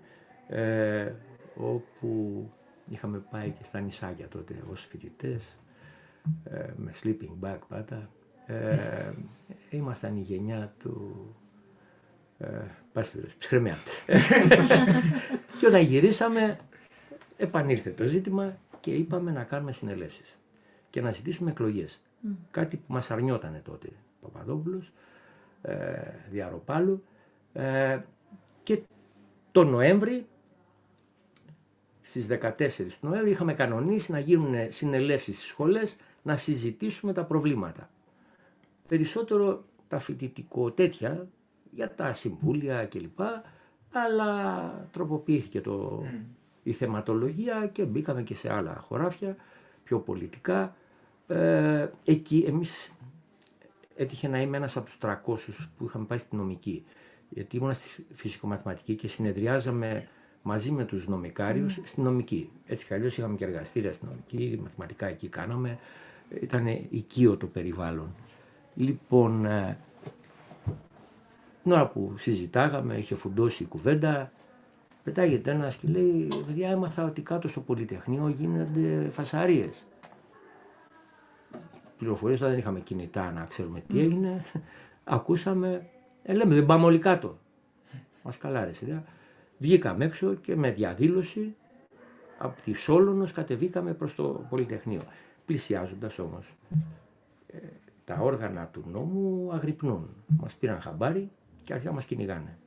[0.48, 1.12] ε,
[1.56, 2.44] όπου
[2.90, 5.60] είχαμε πάει και στα νησάκια τότε ως φοιτητές,
[6.44, 8.10] ε, με sleeping bag πάντα.
[8.46, 9.12] Ε,
[9.70, 11.26] ήμασταν η γενιά του
[12.38, 12.48] ε,
[12.94, 13.78] πάση περιπτώσει, ψυχραιμία.
[15.60, 16.58] και όταν γυρίσαμε,
[17.38, 20.38] επανήλθε το ζήτημα και είπαμε να κάνουμε συνελεύσεις
[20.90, 22.02] και να ζητήσουμε εκλογές.
[22.52, 23.88] Κάτι που μας αρνιότανε τότε
[24.22, 24.92] ο Παπαδόπουλος,
[25.62, 27.04] ε, Διαροπάλου
[27.54, 28.00] ε,
[28.64, 28.82] και
[29.52, 30.28] το Νοέμβρη,
[32.02, 37.90] στις 14 του Νοέμβρη είχαμε κανονίσει να γίνουν συνελεύσεις στις σχολές να συζητήσουμε τα προβλήματα.
[38.88, 41.28] Περισσότερο τα φοιτητικό τέτοια
[41.72, 43.20] για τα συμβούλια κλπ.
[43.92, 46.04] Αλλά τροποποιήθηκε το,
[46.66, 49.36] η θεματολογία και μπήκαμε και σε άλλα χωράφια,
[49.84, 50.76] πιο πολιτικά.
[51.28, 52.92] Ε, εκεί εμείς
[53.96, 55.18] έτυχε να είμαι ένας από τους 300
[55.78, 56.86] που είχαμε πάει στη νομική.
[57.30, 60.08] Γιατί ήμουν στη φυσικομαθηματική και συνεδριάζαμε
[60.42, 62.50] μαζί με τους νομικάριους στην νομική.
[62.66, 65.80] Έτσι κι αλλιώς είχαμε και εργαστήρια στην νομική, μαθηματικά εκεί κάναμε.
[66.42, 68.16] Ήταν οικείο το περιβάλλον.
[68.76, 69.78] Λοιπόν, ε,
[71.64, 74.32] την ώρα που συζητάγαμε, είχε φουντώσει η κουβέντα,
[75.06, 79.86] πετάγεται ένας και λέει: Παιδιά, έμαθα ότι κάτω στο Πολυτεχνείο γίνονται φασαρίες.
[81.98, 84.44] Πληροφορίες δεν είχαμε κινητά να ξέρουμε τι έγινε.
[85.04, 85.90] Ακούσαμε,
[86.24, 87.38] ε, λέμε δεν πάμε όλοι κάτω.
[88.24, 88.86] Μας καλάρεσε.
[88.86, 88.96] Δε.
[89.58, 91.56] Βγήκαμε έξω και με διαδήλωση
[92.38, 95.02] από τη Σόλωνος κατεβήκαμε προς το Πολυτεχνείο.
[95.46, 96.54] Πλησιάζοντας όμως
[97.48, 97.58] ε,
[98.06, 100.10] τα όργανα του νόμου αγρυπνούν.
[100.28, 101.32] Μας πήραν χαμπάρι
[101.64, 102.58] και άρχισαν να μας κυνηγάνε.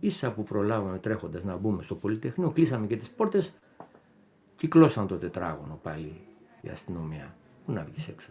[0.00, 3.54] Ίσα που προλάβαμε τρέχοντας να μπούμε στο Πολυτεχνείο, κλείσαμε και τις πόρτες,
[4.56, 6.20] κυκλώσαν το τετράγωνο πάλι
[6.60, 7.36] η αστυνομία.
[7.64, 8.30] Πού να βγεις έξω.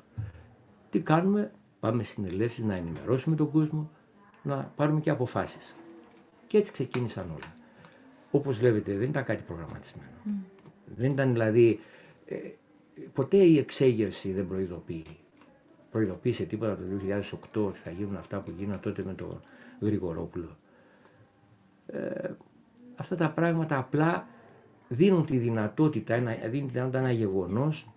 [0.89, 3.89] Τι κάνουμε, πάμε συνελεύσεις να ενημερώσουμε τον κόσμο,
[4.43, 5.75] να πάρουμε και αποφάσεις.
[6.47, 7.55] Και έτσι ξεκίνησαν όλα.
[8.31, 10.09] Όπως βλέπετε δεν ήταν κάτι προγραμματισμένο.
[10.95, 11.79] Δεν ήταν δηλαδή,
[12.25, 12.35] ε,
[13.13, 15.05] ποτέ η εξέγερση δεν προειδοποιεί.
[15.91, 19.41] Προειδοποίησε τίποτα το 2008 ότι θα γίνουν αυτά που γίνανε τότε με τον
[19.81, 20.57] Γρηγορόπουλο.
[21.87, 22.29] Ε,
[22.95, 24.27] αυτά τα πράγματα απλά
[24.87, 27.91] δίνουν τη δυνατότητα, ένα, δίνουν τη δυνατότητα ένα γεγονός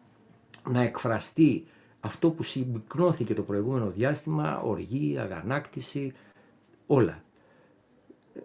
[0.68, 1.64] να εκφραστεί
[2.00, 6.12] αυτό που συμπυκνώθηκε το προηγούμενο διάστημα, οργή, αγανάκτηση,
[6.86, 7.22] όλα.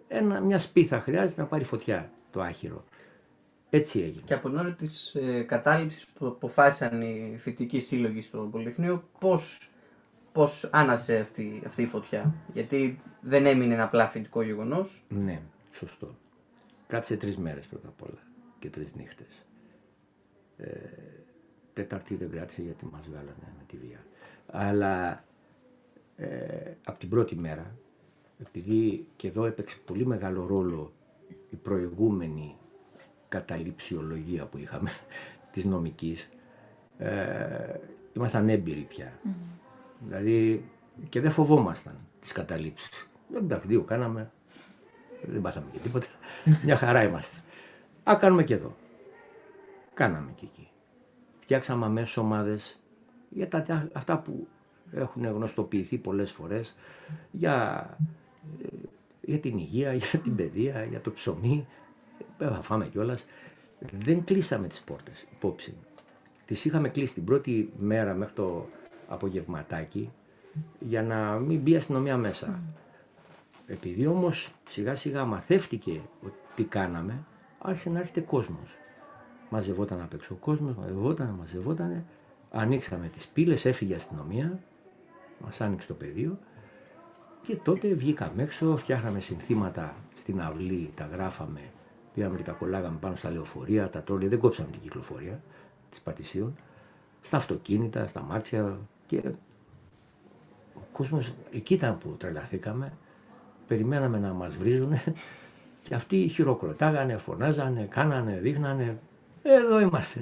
[0.08, 2.84] Ένα, μια σπίθα χρειάζεται να πάρει φωτιά το άχυρο.
[3.70, 4.22] Έτσι έγινε.
[4.24, 9.70] Και από την ώρα της ε, κατάληψης που αποφάσισαν οι φοιτητικοί σύλλογοι στο Πολυτεχνείο, πώς
[10.36, 12.34] πώς άναψε αυτή, αυτή η φωτιά.
[12.52, 15.04] Γιατί δεν έμεινε ένα απλά φοιτητικό γεγονός.
[15.08, 16.16] Ναι, σωστό.
[16.86, 18.18] Κράτησε τρεις μέρες πρώτα απ' όλα
[18.58, 19.46] και τρεις νύχτες.
[20.56, 20.68] Ε,
[21.72, 24.04] τέταρτη δεν κράτησε γιατί μας βγάλανε με τη βία.
[24.46, 25.24] Αλλά
[26.16, 27.76] ε, από την πρώτη μέρα,
[28.40, 30.92] επειδή και εδώ έπαιξε πολύ μεγάλο ρόλο
[31.50, 32.56] η προηγούμενη
[33.28, 34.90] καταληψιολογία που είχαμε
[35.52, 36.28] της νομικής,
[36.98, 37.74] ε,
[38.12, 39.12] ήμασταν έμπειροι πια.
[40.06, 40.64] Δηλαδή
[41.08, 43.08] και δεν φοβόμασταν τις καταλήψεις.
[43.36, 44.30] Εντάξει, δύο κάναμε,
[45.22, 46.06] δεν πάθαμε και τίποτα.
[46.64, 47.40] Μια χαρά είμαστε.
[48.10, 48.76] Α, κάνουμε και εδώ.
[49.94, 50.68] Κάναμε και εκεί.
[51.40, 52.78] Φτιάξαμε αμέσως ομάδες
[53.28, 54.46] για τα, αυτά που
[54.92, 56.76] έχουν γνωστοποιηθεί πολλές φορές
[57.30, 57.86] για,
[58.62, 58.66] ε,
[59.20, 61.66] για την υγεία, για την παιδεία, για το ψωμί.
[62.38, 63.26] ε, θα φάμε κιόλας.
[64.04, 65.74] Δεν κλείσαμε τις πόρτες υπόψη.
[66.44, 68.66] Τις είχαμε κλείσει την πρώτη μέρα μέχρι το
[69.08, 70.12] απογευματάκι
[70.78, 72.60] για να μην μπει η αστυνομία μέσα.
[73.66, 77.24] Επειδή όμως σιγά σιγά μαθεύτηκε ότι τι κάναμε,
[77.58, 78.76] άρχισε να έρχεται κόσμος.
[79.50, 82.04] Μαζευόταν απ' έξω ο κόσμος, μαζευόταν, μαζευόταν.
[82.50, 84.58] Ανοίξαμε τις πύλες, έφυγε η αστυνομία,
[85.44, 86.38] μας άνοιξε το πεδίο
[87.42, 91.60] και τότε βγήκαμε έξω, φτιάχναμε συνθήματα στην αυλή, τα γράφαμε,
[92.14, 95.42] πήγαμε και τα κολλάγαμε πάνω στα λεωφορεία, τα τρόλια, δεν κόψαμε την κυκλοφορία
[95.90, 96.56] της Πατησίων,
[97.20, 99.22] στα αυτοκίνητα, στα μάξια και
[100.74, 102.92] ο κόσμος, εκεί ήταν που τρελαθήκαμε,
[103.66, 104.92] περιμέναμε να μας βρίζουν
[105.82, 108.98] και αυτοί χειροκροτάγανε, φωνάζανε, κάνανε, δείχνανε,
[109.42, 110.20] εδώ είμαστε.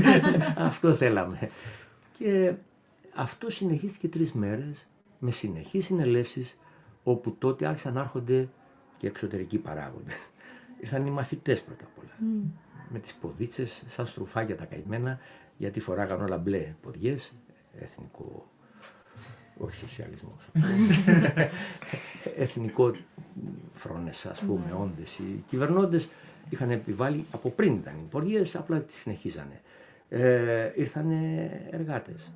[0.68, 1.50] αυτό θέλαμε.
[2.18, 2.54] Και
[3.14, 6.58] αυτό συνεχίστηκε τρεις μέρες με συνεχείς συνελεύσεις
[7.02, 8.48] όπου τότε άρχισαν να έρχονται
[8.98, 10.30] και εξωτερικοί παράγοντες.
[10.80, 12.30] Ήρθαν οι μαθητές πρώτα απ' όλα.
[12.88, 15.18] Με τις ποδίτσες σαν στρουφάκια τα καημένα
[15.56, 17.32] γιατί φοράγαν όλα μπλε ποδιές,
[17.78, 18.46] εθνικό,
[19.58, 20.48] όχι σοσιαλισμός,
[22.36, 22.92] εθνικό
[23.72, 25.18] φρόνες ας πούμε, όντες.
[25.18, 26.08] Οι κυβερνώντες
[26.48, 29.60] είχαν επιβάλει, από πριν ήταν οι ποδιές, απλά τις συνεχίζανε.
[30.08, 31.10] Ε, ήρθαν
[31.70, 32.32] εργάτες,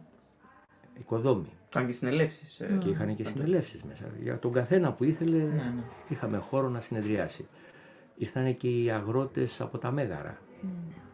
[0.99, 2.63] οικοδόμοι, Ήταν και συνελεύσεις.
[2.79, 4.05] και είχαν και συνελεύσεις μέσα.
[4.23, 5.83] Για τον καθένα που ήθελε Ναι, ναι.
[6.09, 7.47] είχαμε χώρο να συνεδριάσει.
[8.17, 10.39] Ήρθαν και οι αγρότες από τα Μέγαρα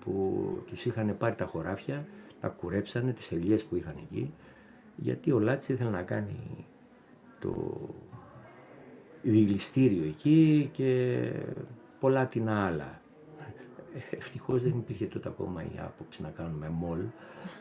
[0.00, 2.06] που τους είχαν πάρει τα χωράφια,
[2.40, 4.32] τα κουρέψανε, τις ελιές που είχαν εκεί
[5.00, 6.66] γιατί ο Λάτσης ήθελε να κάνει
[7.40, 7.78] το
[9.22, 11.20] διγλιστήριο εκεί και
[12.00, 13.00] πολλά την άλλα.
[14.10, 17.00] Ευτυχώς δεν υπήρχε τότε ακόμα η άποψη να κάνουμε μολ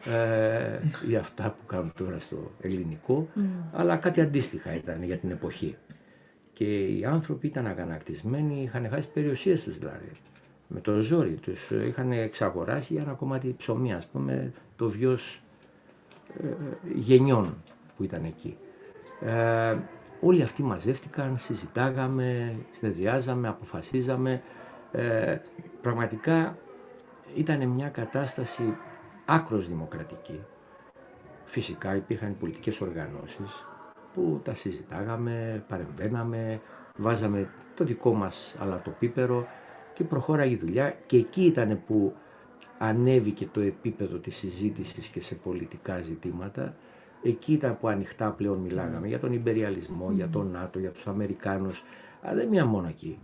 [0.06, 3.28] ε, ή αυτά που κάνουν τώρα στο ελληνικό,
[3.72, 5.76] αλλά κάτι αντίστοιχα ήταν για την εποχή.
[6.54, 10.12] Και οι άνθρωποι ήταν αγανακτισμένοι, είχαν χάσει τι περιουσίες τους δηλαδή.
[10.72, 11.72] Με το ζόρι τους.
[11.72, 15.42] Είχαν εξαγοράσει για ένα κομμάτι ψωμί, ας πούμε, το βιός
[16.44, 16.48] ε,
[16.94, 17.56] γενιών
[17.98, 18.58] που ήταν εκεί.
[19.22, 19.78] Ε,
[20.22, 24.42] όλοι αυτοί μαζεύτηκαν, συζητάγαμε, συνεδριάζαμε, αποφασίζαμε.
[24.92, 25.38] Ε,
[25.82, 26.58] πραγματικά
[27.36, 28.78] ήταν μια κατάσταση
[29.26, 30.40] άκρος δημοκρατική.
[31.46, 33.66] Φυσικά υπήρχαν πολιτικές οργανώσεις
[34.14, 36.62] που τα συζητάγαμε, παρεμβαίναμε,
[36.98, 39.48] βάζαμε το δικό μας αλατοπίπερο
[40.00, 42.14] και προχώραγε η δουλειά και εκεί ήταν που
[42.78, 46.76] ανέβηκε το επίπεδο της συζήτησης και σε πολιτικά ζητήματα.
[47.24, 51.84] Εκεί ήταν που ανοιχτά πλέον μιλάγαμε για τον υπεριαλισμό, για τον ΝΑΤΟ, για τους Αμερικάνους,
[52.22, 53.20] αλλά δεν μία μόνο εκεί.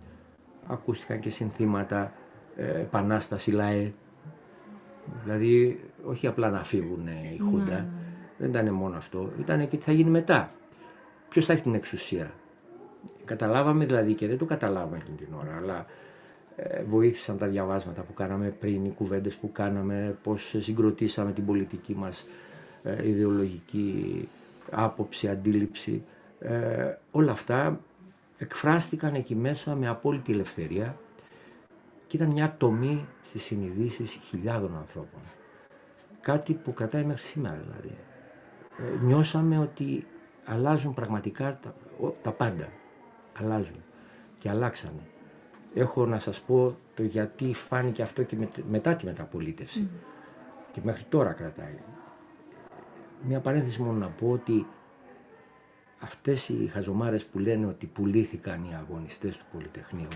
[0.67, 2.13] Ακούστηκαν και συνθήματα
[2.55, 3.93] ε, επανάσταση ΛΑΕ,
[5.23, 7.87] δηλαδή όχι απλά να φύγουν η Χούντα,
[8.37, 10.51] δεν ήταν μόνο αυτό, ήταν και τι θα γίνει μετά.
[11.29, 12.31] Ποιος θα έχει την εξουσία.
[13.25, 16.04] Καταλάβαμε δηλαδή και δεν το καταλάβαμε εκείνη την ώρα, αλλά ε,
[16.85, 22.25] βοήθησαν τα διαβάσματα που κάναμε πριν, οι κουβέντες που κάναμε, πώς συγκροτήσαμε την πολιτική μας
[22.83, 24.27] ε, ιδεολογική
[24.71, 26.03] άποψη, αντίληψη.
[26.39, 27.79] Ε, όλα αυτά
[28.37, 30.97] εκφράστηκαν εκεί μέσα με απόλυτη ελευθερία
[32.07, 35.19] και ήταν μια τομή στις συνειδήσεις χιλιάδων ανθρώπων.
[36.21, 37.97] Κάτι που κρατάει μέχρι σήμερα δηλαδή.
[38.77, 40.07] Ε, νιώσαμε ότι
[40.45, 41.73] αλλάζουν πραγματικά τα,
[42.05, 42.67] ο- τα πάντα.
[43.39, 43.83] Αλλάζουν
[44.37, 45.01] και αλλάξανε.
[45.75, 49.89] Έχω να σας πω το γιατί φάνηκε αυτό και με- μετά τη μεταπολίτευση.
[50.71, 51.79] Και μέχρι τώρα κρατάει.
[53.27, 54.67] Μια παρένθεση μόνο να πω ότι
[55.99, 60.07] αυτές οι χαζομάρες που λένε ότι πουλήθηκαν οι αγωνιστές του Πολυτεχνείου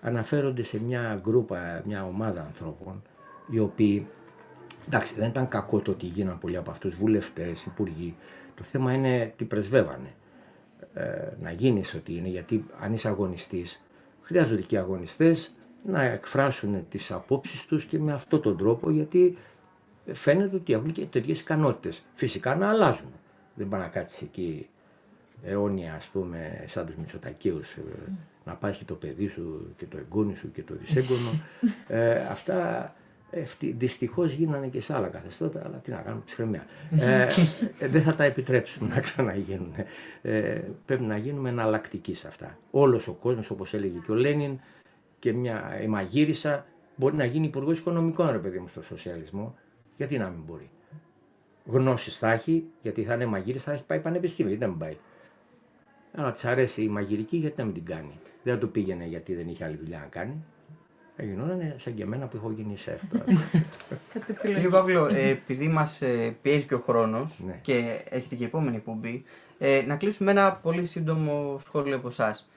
[0.00, 3.02] αναφέρονται σε μια γκρούπα, μια ομάδα ανθρώπων
[3.50, 4.06] οι οποίοι
[4.86, 8.16] εντάξει δεν ήταν κακό το ότι γίναν πολλοί από αυτούς βουλευτές, υπουργοί
[8.54, 10.14] το θέμα είναι τι πρεσβεύανε
[10.94, 13.82] ε, να γίνεις ότι είναι γιατί αν είσαι αγωνιστής
[14.30, 15.52] χρειάζονται και οι αγωνιστές
[15.84, 19.36] να εκφράσουν τις απόψεις τους και με αυτόν τον τρόπο γιατί
[20.12, 22.02] φαίνεται ότι έχουν και τέτοιες ικανότητες.
[22.14, 23.12] Φυσικά να αλλάζουν.
[23.54, 24.68] Δεν πάει να κάτσει εκεί
[25.42, 27.76] αιώνια, ας πούμε, σαν τους Μητσοτακίους,
[28.44, 31.30] να πάχει το παιδί σου και το εγγόνι σου και το δυσέγγωνο.
[31.88, 32.94] ε, αυτά
[33.60, 36.66] δυστυχώς γίνανε και σε άλλα καθεστώτα, αλλά τι να κάνουμε, ψυχραιμία.
[37.00, 37.26] ε,
[37.78, 39.74] ε, δεν θα τα επιτρέψουμε να ξαναγίνουν.
[40.22, 42.58] Ε, πρέπει να γίνουμε εναλλακτικοί σε αυτά.
[42.70, 44.58] Όλος ο κόσμος, όπως έλεγε και ο Λένιν,
[45.18, 46.66] και μια η μαγείρισα
[46.96, 49.54] μπορεί να γίνει υπουργός οικονομικών, ρε παιδί μου, στο σοσιαλισμό.
[49.96, 50.70] Γιατί να μην μπορεί;
[51.64, 54.96] Γνώσεις θα έχει, γιατί θα είναι μαγείρισα, θα έχει πάει πανεπιστήμιο, γιατί να μην πάει;
[56.14, 59.34] Αν της αρέσει η μαγειρική, γιατί να μην την κάνει; Δεν θα το πήγαινε γιατί
[59.34, 60.44] δεν είχε άλλη δουλειά να κάνει.
[61.20, 63.00] Θα γινόταν σαν και εμένα που έχω γίνει σεφ.
[63.10, 63.24] τώρα.
[64.12, 64.68] Κάτι Κύριε επιλογή.
[64.68, 66.02] Παύλο, ε, επειδή μας
[66.42, 67.58] πιέζει και ο χρόνος Ναι.
[67.62, 69.24] και έχετε και επόμενη εκπομπή,
[69.58, 72.48] ε, να κλείσουμε ένα πολύ σύντομο σχόλιο από εσάς.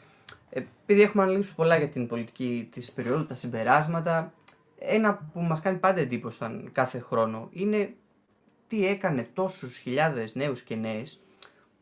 [0.49, 4.34] επειδή έχουμε αναλύσει πολλά για την πολιτική της περίοδου, τα συμπεράσματα,
[4.80, 7.93] ένα που μας κάνει πάντα εντύπωση σαν κάθε χρόνο είναι
[8.68, 11.20] τι έκανε τόσους χιλιάδες νέους και νέες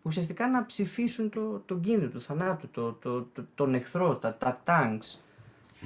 [0.02, 4.62] ουσιαστικά να ψηφίσουν το, τον κίνδυνο του θανάτου, το, το, το, τον εχθρό, τα, τα
[4.66, 5.18] tanks.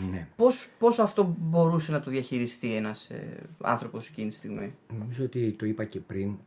[0.10, 0.28] Ναι.
[0.36, 5.52] Πώς, πώς αυτό μπορούσε να το διαχειριστεί ένας ε, άνθρωπος εκείνη τη στιγμή; Νομίζω ότι
[5.52, 6.38] το είπα και πριν,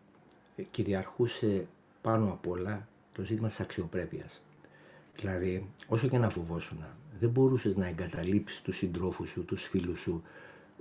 [0.57, 1.67] ε, κυριαρχούσε
[2.01, 4.43] πάνω απ' όλα το ζήτημα της αξιοπρέπειας.
[5.17, 6.79] Δηλαδή, όσο και να φοβόσουν,
[7.21, 10.23] δεν μπορούσες να εγκαταλείψεις τους συντρόφους σου, τους φίλους σου.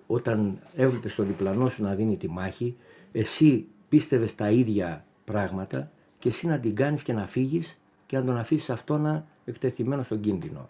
[0.08, 2.78] Όταν έβλεπες τον διπλανό σου να δίνει τη μάχη,
[3.12, 8.24] εσύ πίστευες τα ίδια πράγματα και εσύ να την κάνεις και να φύγεις και να
[8.26, 10.68] τον αφήσεις αυτό να εκτεθειμένο στον κίνδυνο.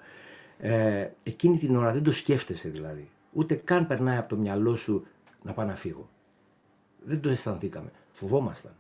[0.60, 3.10] Ε, εκείνη την ώρα δεν το σκέφτεσαι δηλαδή.
[3.34, 5.06] Ούτε καν περνάει από το μυαλό σου
[5.44, 6.10] να πάω να φύγω.
[7.06, 7.92] Δεν το αισθανθήκαμε.
[8.12, 8.72] Φοβόμασταν.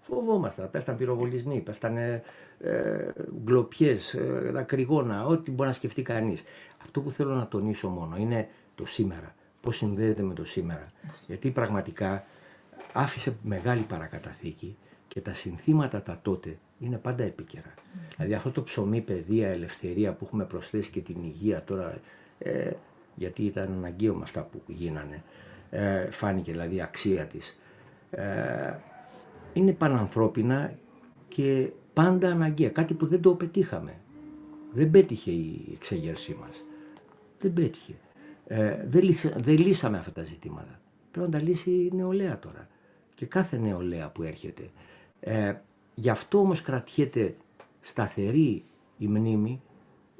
[0.00, 0.70] Φοβόμασταν.
[0.70, 2.22] Πέφταν πυροβολισμοί, πέφτανε
[2.58, 3.10] ε,
[3.44, 6.44] γκλοπιές, ε, δακρυγόνα, ό,τι μπορεί να σκεφτεί κανείς.
[6.82, 9.34] Αυτό που θέλω να τονίσω μόνο είναι το σήμερα.
[9.60, 10.86] Πώς συνδέεται με το σήμερα.
[11.26, 12.24] Γιατί πραγματικά
[12.92, 14.76] άφησε μεγάλη παρακαταθήκη
[15.08, 17.74] και τα συνθήματα τα τότε είναι πάντα επίκαιρα.
[18.16, 22.00] Δηλαδή αυτό το ψωμί, παιδεία, ελευθερία που έχουμε προσθέσει και την υγεία τώρα,
[22.38, 22.70] ε,
[23.14, 25.22] γιατί ήταν αναγκαίο με αυτά που γίνανε,
[25.70, 27.58] ε, φάνηκε δηλαδή η αξία της.
[28.10, 28.74] Ε,
[29.52, 30.74] είναι πανανθρώπινα
[31.28, 33.94] και πάντα αναγκαία, κάτι που δεν το πετύχαμε.
[34.72, 36.64] Δεν πέτυχε η εξέγερσή μας.
[37.40, 37.92] Δεν πέτυχε.
[38.46, 40.80] Ε, δεν, λύσα- δεν λύσαμε αυτά τα ζητήματα.
[41.10, 42.68] Πρέπει να τα λύσει η νεολαία τώρα.
[43.14, 44.70] Και κάθε νεολαία που έρχεται.
[45.20, 45.54] Ε,
[45.94, 47.36] γι' αυτό όμως κρατιέται
[47.80, 48.64] σταθερή
[48.98, 49.60] η μνήμη,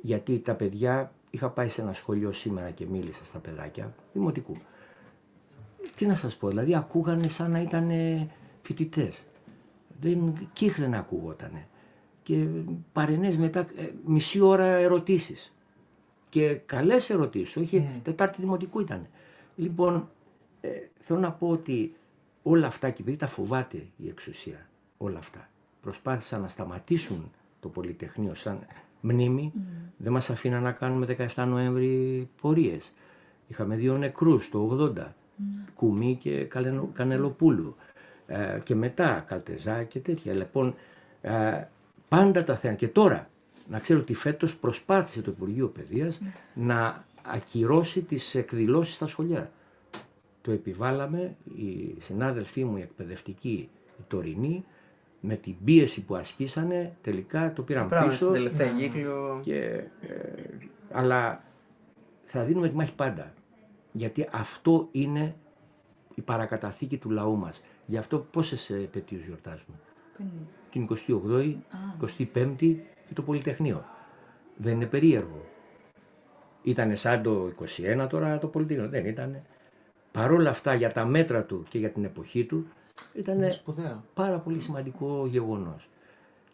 [0.02, 4.56] γιατί τα παιδιά, είχα πάει σε ένα σχολείο σήμερα και μίλησα στα παιδάκια, δημοτικού.
[5.94, 7.90] Τι να σας πω, δηλαδή ακούγανε σαν να ήταν
[8.62, 9.24] φοιτητές.
[10.00, 11.68] Δεν, κύχλεν ακούγότανε.
[12.22, 12.46] Και
[12.92, 15.52] παρενές μετά ε, μισή ώρα ερωτήσεις.
[16.28, 19.06] Και καλές ερωτήσεις, όχι τετάρτη δημοτικού ήταν.
[19.56, 20.10] Λοιπόν,
[20.60, 20.68] ε,
[21.00, 21.94] θέλω να πω ότι
[22.42, 25.48] όλα αυτά και επειδή τα φοβάται η εξουσία, όλα αυτά,
[25.83, 28.66] προσπάθησαν να σταματήσουν το Πολυτεχνείο σαν
[29.01, 29.53] μνήμη,
[29.97, 32.93] δεν μας αφήναν να κάνουμε 17 Νοέμβρη πορείες.
[33.49, 34.59] Είχαμε δύο νεκρούς το
[34.97, 35.14] 80,
[35.74, 37.76] Κουμί και Καλενο- Κανελοπούλου
[38.26, 40.35] ε, και μετά Καλτεζά και τέτοια.
[40.35, 40.74] Λοιπόν,
[41.20, 41.64] ε,
[42.09, 42.78] πάντα τα θέματα.
[42.81, 43.28] Και τώρα,
[43.68, 46.20] να ξέρω ότι φέτος προσπάθησε το Υπουργείο Παιδείας
[46.55, 49.51] να ακυρώσει τις εκδηλώσεις στα σχολεία.
[50.43, 53.68] Το επιβάλαμε, οι συνάδελφοί μου οι εκπαιδευτικοί,
[53.99, 54.64] οι τωρινοί,
[55.20, 58.18] με την πίεση που ασκήσανε, τελικά το πήραν Πράγμα πίσω.
[58.18, 59.40] στην τελευταία κύκλιο.
[59.42, 59.86] Και, ε,
[60.92, 61.44] αλλά
[62.22, 63.34] θα δίνουμε τη μάχη πάντα.
[63.92, 65.34] Γιατί αυτό είναι
[66.14, 67.62] η παρακαταθήκη του λαού μας.
[67.86, 69.76] Γι' αυτό πόσες επαιτίους γιορτάζουμε;
[70.70, 71.56] Την 28η,
[72.00, 73.84] 25η και το Πολυτεχνείο.
[74.56, 75.44] Δεν είναι περίεργο.
[76.62, 78.88] Ήτανε σαν το 21 τώρα το Πολυτεχνείο.
[78.88, 79.42] Δεν ήτανε.
[80.12, 82.66] Παρόλα αυτά για τα μέτρα του και για την εποχή του
[83.14, 84.05] ήταν Είναι σπουδαίο.
[84.14, 85.88] πάρα πολύ σημαντικό γεγονός.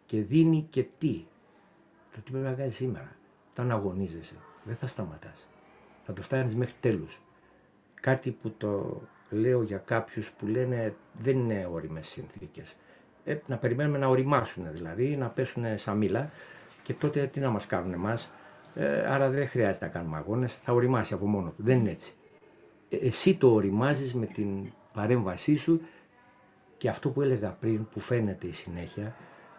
[0.06, 1.24] Και δίνει και τι.
[2.12, 3.16] Το τι πρέπει να κάνεις σήμερα.
[3.50, 4.34] Όταν αγωνίζεσαι,
[4.64, 5.48] δεν θα σταματάς.
[6.04, 7.20] Θα το φτάνεις μέχρι τέλους.
[7.94, 12.76] Κάτι που το λέω για κάποιους που λένε δεν είναι όριμες συνθήκες.
[13.24, 16.30] Ε, να περιμένουμε να οριμάσουν δηλαδή, να πέσουν σαν μήλα
[16.82, 18.32] και τότε τι να μας κάνουν εμάς.
[18.74, 21.62] Ε, άρα δεν χρειάζεται να κάνουμε αγώνες, θα οριμάσει από μόνο του.
[21.62, 22.14] Δεν είναι έτσι.
[22.88, 25.80] Ε, εσύ το οριμάζεις με την παρέμβασή σου
[26.76, 29.16] και αυτό που έλεγα πριν που φαίνεται η συνέχεια,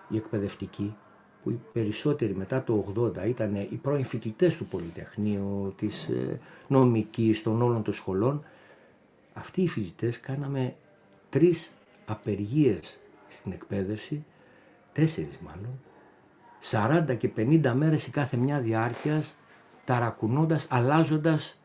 [0.09, 0.95] οι εκπαιδευτικοί,
[1.43, 7.43] που οι περισσότεροι μετά το 80 ήταν οι πρώην φοιτητές του Πολυτεχνείου, της ε, νομικής,
[7.43, 8.43] των όλων των σχολών,
[9.34, 10.76] αυτοί οι φοιτητές κάναμε
[11.30, 11.72] τρεις
[12.05, 14.26] απεργίες στην εκπαίδευση,
[14.93, 15.80] τέσσερις μάλλον,
[16.61, 19.36] 40 και 50 μέρες η κάθε μια διάρκειας,
[19.86, 21.59] ταρακουνώντας, αλλάζοντας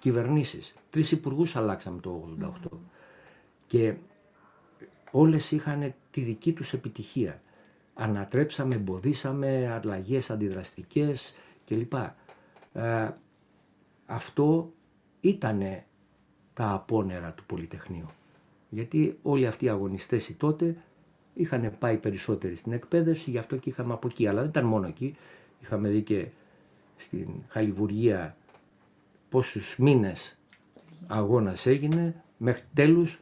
[0.00, 0.74] κυβερνήσεις.
[0.90, 2.80] Τρεις υπουργούς αλλάξαμε το 88.
[3.66, 3.94] Και
[5.18, 7.40] όλες είχαν τη δική τους επιτυχία.
[7.94, 11.36] Ανατρέψαμε, εμποδίσαμε, αλλαγές αντιδραστικές
[11.66, 11.92] κλπ.
[12.72, 13.08] Ε,
[14.06, 14.72] αυτό
[15.20, 15.84] ήτανε
[16.54, 18.06] τα απόνερα του Πολυτεχνείου.
[18.68, 20.76] Γιατί όλοι αυτοί οι αγωνιστές οι τότε
[21.34, 24.26] είχαν πάει περισσότεροι στην εκπαίδευση, γι' αυτό και είχαμε από εκεί.
[24.26, 25.16] Αλλά δεν ήταν μόνο εκεί.
[25.62, 26.26] Είχαμε δει και
[26.96, 28.36] στην Χαλιβουργία
[29.28, 30.38] πόσους μήνες
[31.06, 33.20] αγώνας έγινε μέχρι τέλους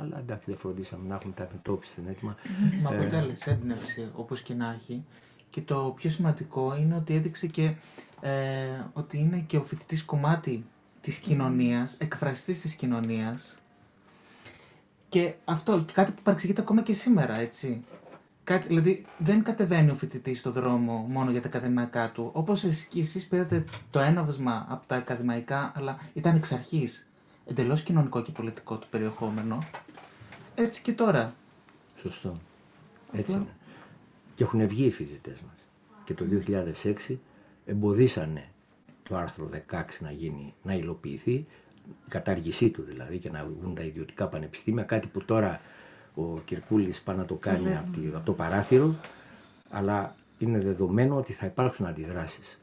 [0.00, 2.36] αλλά εντάξει δεν φροντίσαμε να έχουμε τα αντιμετώπιση στην έτοιμα.
[2.82, 5.04] Μα Ε, αποτέλεσε έμπνευση όπως και να έχει.
[5.50, 7.74] Και το πιο σημαντικό είναι ότι έδειξε και
[8.20, 8.30] ε,
[8.92, 10.64] ότι είναι και ο φοιτητής κομμάτι
[11.00, 13.58] της κοινωνίας, εκφραστής της κοινωνίας.
[15.08, 17.84] Και αυτό, και κάτι που παρεξηγείται ακόμα και σήμερα, έτσι.
[18.44, 22.30] Κάτι, δηλαδή δεν κατεβαίνει ο φοιτητής στον δρόμο μόνο για τα ακαδημαϊκά του.
[22.32, 27.06] Όπως και εσείς πήρατε το έναυσμα από τα ακαδημαϊκά, αλλά ήταν εξ αρχής
[27.50, 29.58] εντελώς κοινωνικό και πολιτικό το περιεχόμενο.
[30.54, 31.34] Έτσι και τώρα.
[31.96, 32.36] Σωστό.
[33.12, 33.46] Έτσι είναι.
[34.34, 35.54] Και έχουν βγει οι φοιτητές μας.
[36.04, 37.18] Και το 2006
[37.66, 38.44] εμποδίσανε
[39.02, 41.46] το άρθρο 16 να γίνει, να υλοποιηθεί, η
[42.08, 45.60] κατάργησή του δηλαδή και να βγουν τα ιδιωτικά πανεπιστήμια, κάτι που τώρα
[46.14, 48.94] ο Κυρκούλης πάει να το κάνει από, τη- από το παράθυρο,
[49.70, 52.60] αλλά είναι δεδομένο ότι θα υπάρξουν αντιδράσεις.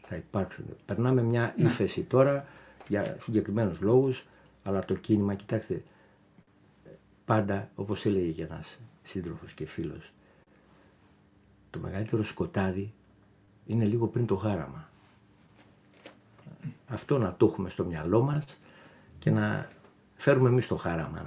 [0.00, 0.64] Θα υπάρξουν.
[0.86, 2.46] Περνάμε μια ύφεση τώρα
[2.88, 4.26] για συγκεκριμένους λόγους,
[4.62, 5.82] αλλά το κίνημα, κοιτάξτε,
[7.24, 10.12] πάντα, όπως έλεγε και ένας σύντροφος και φίλος,
[11.70, 12.92] το μεγαλύτερο σκοτάδι
[13.66, 14.88] είναι λίγο πριν το γάραμα.
[16.88, 18.60] Αυτό να το έχουμε στο μυαλό μας
[19.18, 19.68] και να
[20.16, 21.22] φέρουμε εμείς το χάραμα.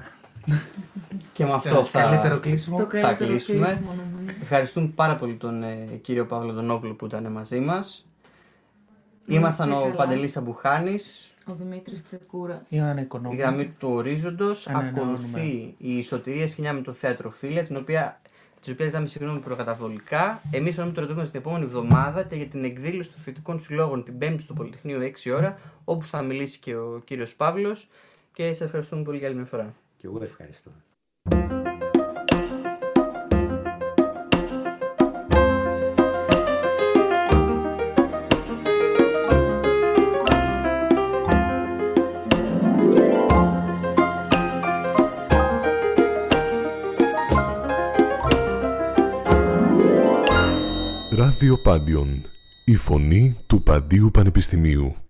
[1.33, 2.01] Και με αυτό Το θα...
[2.01, 2.77] καλύτερο κλείσιμο.
[2.77, 3.65] Το καλύτερο κλείσουμε.
[3.65, 4.21] κλείσιμο, νομίζω.
[4.41, 8.05] Ευχαριστούμε πάρα πολύ τον ε, κύριο Παύλο Δονόπουλο που ήταν μαζί μας.
[9.25, 9.93] Ήμασταν ο καλά.
[9.93, 12.71] Παντελής Αμπουχάνης, Ο Δημήτρης Τσεκούρας.
[12.71, 13.37] Ή έναν η οικονόμο.
[13.37, 14.67] γραμμή του ορίζοντος.
[14.67, 15.01] Ανανεώνουμε.
[15.01, 18.19] Ακολουθεί η Σωτηρία Σχοινιά με το θέατρο Φίλια, την οποία
[18.61, 20.41] της οποίας ζητάμε συγγνώμη προκαταβολικά.
[20.51, 24.17] Εμείς θα το ρωτούμε την επόμενη εβδομάδα και για την εκδήλωση των φοιτητικών συλλόγων την
[24.17, 27.89] Πέμπτη στο Πολυτεχνείο 6 ώρα, όπου θα μιλήσει και ο κύριος Παύλος.
[28.33, 29.73] Και σας ευχαριστούμε πολύ για άλλη μια φορά.
[29.97, 30.71] Και εγώ ευχαριστώ.
[51.35, 52.21] Ράδιο Πάντιον.
[52.65, 55.04] Η φωνή του Παντίου Πανεπιστημίου.